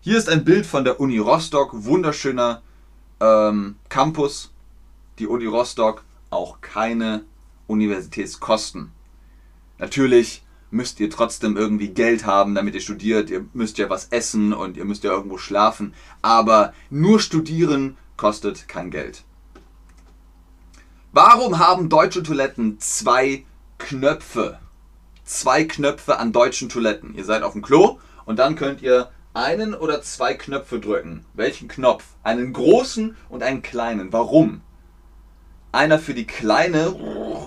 Hier 0.00 0.16
ist 0.16 0.28
ein 0.28 0.44
Bild 0.44 0.64
von 0.64 0.84
der 0.84 1.00
Uni 1.00 1.18
Rostock, 1.18 1.70
wunderschöner 1.72 2.62
ähm, 3.18 3.74
Campus. 3.88 4.52
Die 5.18 5.26
Uni 5.26 5.46
Rostock 5.46 6.04
auch 6.30 6.60
keine 6.60 7.24
Universitätskosten. 7.66 8.92
Natürlich 9.78 10.44
müsst 10.70 11.00
ihr 11.00 11.10
trotzdem 11.10 11.56
irgendwie 11.56 11.88
Geld 11.88 12.26
haben, 12.26 12.54
damit 12.54 12.76
ihr 12.76 12.80
studiert. 12.80 13.28
Ihr 13.28 13.44
müsst 13.54 13.76
ja 13.78 13.90
was 13.90 14.06
essen 14.10 14.52
und 14.52 14.76
ihr 14.76 14.84
müsst 14.84 15.02
ja 15.02 15.10
irgendwo 15.10 15.36
schlafen. 15.36 15.94
Aber 16.22 16.72
nur 16.90 17.18
studieren 17.18 17.96
kostet 18.16 18.68
kein 18.68 18.92
Geld. 18.92 19.24
Warum 21.14 21.58
haben 21.58 21.90
deutsche 21.90 22.22
Toiletten 22.22 22.80
zwei 22.80 23.44
Knöpfe? 23.76 24.58
Zwei 25.24 25.64
Knöpfe 25.64 26.18
an 26.18 26.32
deutschen 26.32 26.70
Toiletten. 26.70 27.14
Ihr 27.14 27.26
seid 27.26 27.42
auf 27.42 27.52
dem 27.52 27.60
Klo 27.60 27.98
und 28.24 28.38
dann 28.38 28.56
könnt 28.56 28.80
ihr 28.80 29.10
einen 29.34 29.74
oder 29.74 30.00
zwei 30.00 30.32
Knöpfe 30.32 30.80
drücken. 30.80 31.26
Welchen 31.34 31.68
Knopf? 31.68 32.04
Einen 32.22 32.54
großen 32.54 33.14
und 33.28 33.42
einen 33.42 33.60
kleinen. 33.60 34.10
Warum? 34.14 34.62
Einer 35.70 35.98
für 35.98 36.14
die 36.14 36.26
kleine 36.26 36.96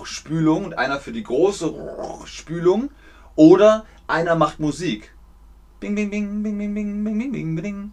Spülung 0.04 0.66
und 0.66 0.78
einer 0.78 1.00
für 1.00 1.10
die 1.10 1.24
große 1.24 1.74
Spülung. 2.26 2.90
Oder 3.34 3.84
einer 4.06 4.36
macht 4.36 4.60
Musik. 4.60 5.12
Bing, 5.80 5.96
bing, 5.96 6.08
bing, 6.08 6.40
bing, 6.44 6.56
bing, 6.56 6.72
bing, 6.72 7.02
bing, 7.02 7.18
bing, 7.18 7.32
bing, 7.32 7.56
bing. 7.56 7.92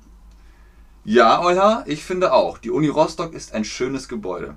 Ja, 1.04 1.42
euer, 1.42 1.84
ich 1.88 2.04
finde 2.04 2.32
auch. 2.32 2.60
Die 2.60 2.70
Uni 2.70 2.90
Rostock 2.90 3.34
ist 3.34 3.56
ein 3.56 3.66
schönes 3.66 4.08
Gebäude. 4.08 4.56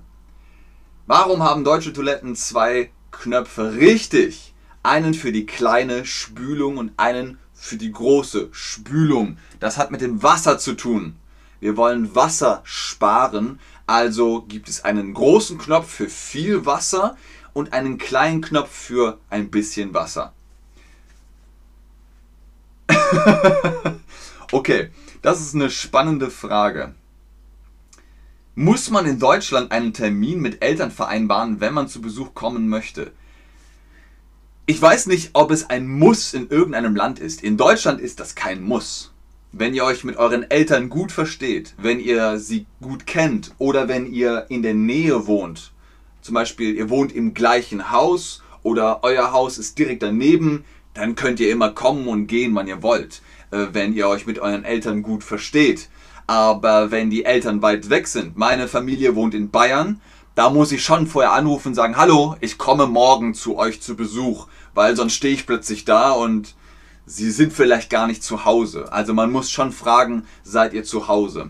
Warum 1.09 1.41
haben 1.41 1.63
deutsche 1.63 1.93
Toiletten 1.93 2.35
zwei 2.35 2.91
Knöpfe? 3.11 3.75
Richtig! 3.75 4.53
Einen 4.83 5.13
für 5.13 5.31
die 5.31 5.45
kleine 5.45 6.05
Spülung 6.05 6.77
und 6.77 6.91
einen 6.97 7.39
für 7.53 7.77
die 7.77 7.93
große 7.93 8.49
Spülung. 8.51 9.37
Das 9.61 9.77
hat 9.77 9.89
mit 9.89 10.01
dem 10.01 10.21
Wasser 10.21 10.59
zu 10.59 10.73
tun. 10.73 11.15
Wir 11.61 11.77
wollen 11.77 12.13
Wasser 12.13 12.59
sparen, 12.65 13.61
also 13.85 14.41
gibt 14.49 14.67
es 14.67 14.83
einen 14.83 15.13
großen 15.13 15.57
Knopf 15.57 15.89
für 15.89 16.09
viel 16.09 16.65
Wasser 16.65 17.15
und 17.53 17.71
einen 17.71 17.97
kleinen 17.97 18.41
Knopf 18.41 18.69
für 18.69 19.17
ein 19.29 19.49
bisschen 19.49 19.93
Wasser. 19.93 20.33
okay, 24.51 24.91
das 25.21 25.39
ist 25.39 25.55
eine 25.55 25.69
spannende 25.69 26.29
Frage. 26.29 26.95
Muss 28.59 28.89
man 28.89 29.05
in 29.05 29.19
Deutschland 29.19 29.71
einen 29.71 29.93
Termin 29.93 30.41
mit 30.41 30.63
Eltern 30.63 30.89
vereinbaren, 30.89 31.59
wenn 31.59 31.75
man 31.75 31.87
zu 31.87 32.01
Besuch 32.01 32.33
kommen 32.33 32.69
möchte? 32.69 33.11
Ich 34.65 34.81
weiß 34.81 35.05
nicht, 35.05 35.29
ob 35.33 35.51
es 35.51 35.69
ein 35.69 35.87
Muss 35.87 36.33
in 36.33 36.49
irgendeinem 36.49 36.95
Land 36.95 37.19
ist. 37.19 37.43
In 37.43 37.55
Deutschland 37.55 38.01
ist 38.01 38.19
das 38.19 38.33
kein 38.33 38.63
Muss. 38.63 39.13
Wenn 39.51 39.75
ihr 39.75 39.83
euch 39.83 40.03
mit 40.03 40.17
euren 40.17 40.49
Eltern 40.49 40.89
gut 40.89 41.11
versteht, 41.11 41.75
wenn 41.77 41.99
ihr 41.99 42.39
sie 42.39 42.65
gut 42.81 43.05
kennt 43.05 43.53
oder 43.59 43.87
wenn 43.87 44.11
ihr 44.11 44.47
in 44.49 44.63
der 44.63 44.73
Nähe 44.73 45.27
wohnt, 45.27 45.71
zum 46.23 46.33
Beispiel 46.33 46.73
ihr 46.73 46.89
wohnt 46.89 47.11
im 47.11 47.35
gleichen 47.35 47.91
Haus 47.91 48.41
oder 48.63 49.03
euer 49.03 49.33
Haus 49.33 49.59
ist 49.59 49.77
direkt 49.77 50.01
daneben, 50.01 50.65
dann 50.95 51.13
könnt 51.13 51.39
ihr 51.39 51.51
immer 51.51 51.69
kommen 51.69 52.07
und 52.07 52.25
gehen, 52.25 52.55
wann 52.55 52.67
ihr 52.67 52.81
wollt, 52.81 53.21
äh, 53.51 53.67
wenn 53.73 53.93
ihr 53.93 54.07
euch 54.07 54.25
mit 54.25 54.39
euren 54.39 54.65
Eltern 54.65 55.03
gut 55.03 55.23
versteht. 55.23 55.89
Aber 56.27 56.91
wenn 56.91 57.09
die 57.09 57.23
Eltern 57.23 57.61
weit 57.61 57.89
weg 57.89 58.07
sind, 58.07 58.37
meine 58.37 58.67
Familie 58.67 59.15
wohnt 59.15 59.33
in 59.33 59.49
Bayern, 59.49 60.01
da 60.35 60.49
muss 60.49 60.71
ich 60.71 60.83
schon 60.83 61.07
vorher 61.07 61.31
anrufen 61.31 61.69
und 61.69 61.73
sagen, 61.73 61.97
hallo, 61.97 62.35
ich 62.41 62.57
komme 62.57 62.85
morgen 62.85 63.33
zu 63.33 63.57
euch 63.57 63.81
zu 63.81 63.95
Besuch, 63.95 64.47
weil 64.75 64.95
sonst 64.95 65.13
stehe 65.13 65.33
ich 65.33 65.47
plötzlich 65.47 65.85
da 65.85 66.11
und 66.11 66.53
sie 67.05 67.31
sind 67.31 67.53
vielleicht 67.53 67.89
gar 67.89 68.05
nicht 68.05 68.21
zu 68.21 68.45
Hause. 68.45 68.91
Also 68.91 69.13
man 69.13 69.31
muss 69.31 69.49
schon 69.49 69.71
fragen, 69.71 70.27
seid 70.43 70.73
ihr 70.73 70.83
zu 70.83 71.07
Hause? 71.07 71.49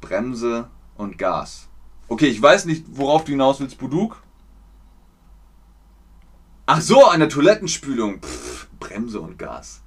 Bremse 0.00 0.68
und 0.96 1.16
Gas. 1.16 1.68
Okay, 2.08 2.26
ich 2.26 2.42
weiß 2.42 2.64
nicht, 2.64 2.84
worauf 2.88 3.24
du 3.24 3.30
hinaus 3.30 3.60
willst, 3.60 3.78
Buduk. 3.78 4.20
Ach 6.66 6.80
so, 6.80 7.06
eine 7.08 7.28
Toilettenspülung. 7.28 8.20
Pff, 8.20 8.66
Bremse 8.80 9.20
und 9.20 9.38
Gas. 9.38 9.82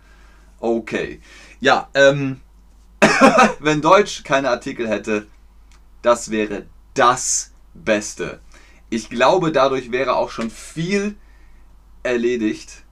Okay. 0.59 1.21
Ja, 1.59 1.89
ähm, 1.93 2.41
wenn 3.59 3.81
Deutsch 3.81 4.23
keine 4.23 4.49
Artikel 4.49 4.87
hätte, 4.87 5.27
das 6.01 6.31
wäre 6.31 6.65
das 6.93 7.51
Beste. 7.73 8.39
Ich 8.89 9.09
glaube, 9.09 9.51
dadurch 9.51 9.91
wäre 9.91 10.15
auch 10.15 10.29
schon 10.29 10.49
viel 10.49 11.17
erledigt. 12.03 12.83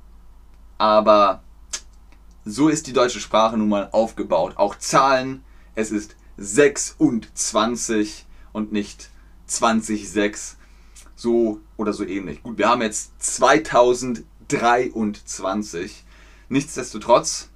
Aber 0.77 1.41
so 2.45 2.69
ist 2.69 2.87
die 2.87 2.93
deutsche 2.93 3.19
Sprache 3.19 3.57
nun 3.57 3.67
mal 3.69 3.89
aufgebaut. 3.91 4.57
Auch 4.57 4.77
Zahlen, 4.77 5.43
es 5.75 5.91
ist 5.91 6.15
26 6.37 8.25
und 8.53 8.71
nicht 8.71 9.09
2006. 9.47 10.55
So 11.15 11.59
oder 11.75 11.91
so 11.91 12.05
ähnlich. 12.05 12.43
Gut, 12.43 12.57
wir 12.57 12.69
haben 12.69 12.81
jetzt 12.81 13.21
2023. 13.21 16.05
Nichtsdestotrotz 16.47 17.49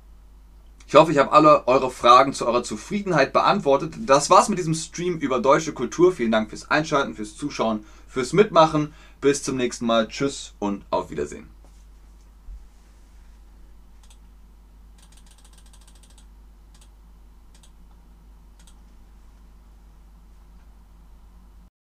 ich 0.93 0.99
hoffe, 0.99 1.11
ich 1.11 1.17
habe 1.17 1.31
alle 1.31 1.67
eure 1.67 1.89
Fragen 1.89 2.33
zu 2.33 2.45
eurer 2.45 2.61
Zufriedenheit 2.61 3.33
beantwortet. 3.33 3.95
Das 4.05 4.29
war's 4.29 4.47
mit 4.47 4.59
diesem 4.59 4.75
Stream 4.75 5.17
über 5.17 5.39
deutsche 5.39 5.73
Kultur. 5.73 6.11
Vielen 6.11 6.31
Dank 6.31 6.51
fürs 6.51 6.69
Einschalten, 6.69 7.15
fürs 7.15 7.35
Zuschauen, 7.35 7.83
fürs 8.07 8.31
Mitmachen. 8.31 8.93
Bis 9.19 9.41
zum 9.41 9.57
nächsten 9.57 9.87
Mal. 9.87 10.07
Tschüss 10.07 10.53
und 10.59 10.85
auf 10.91 11.09
Wiedersehen. 11.09 11.52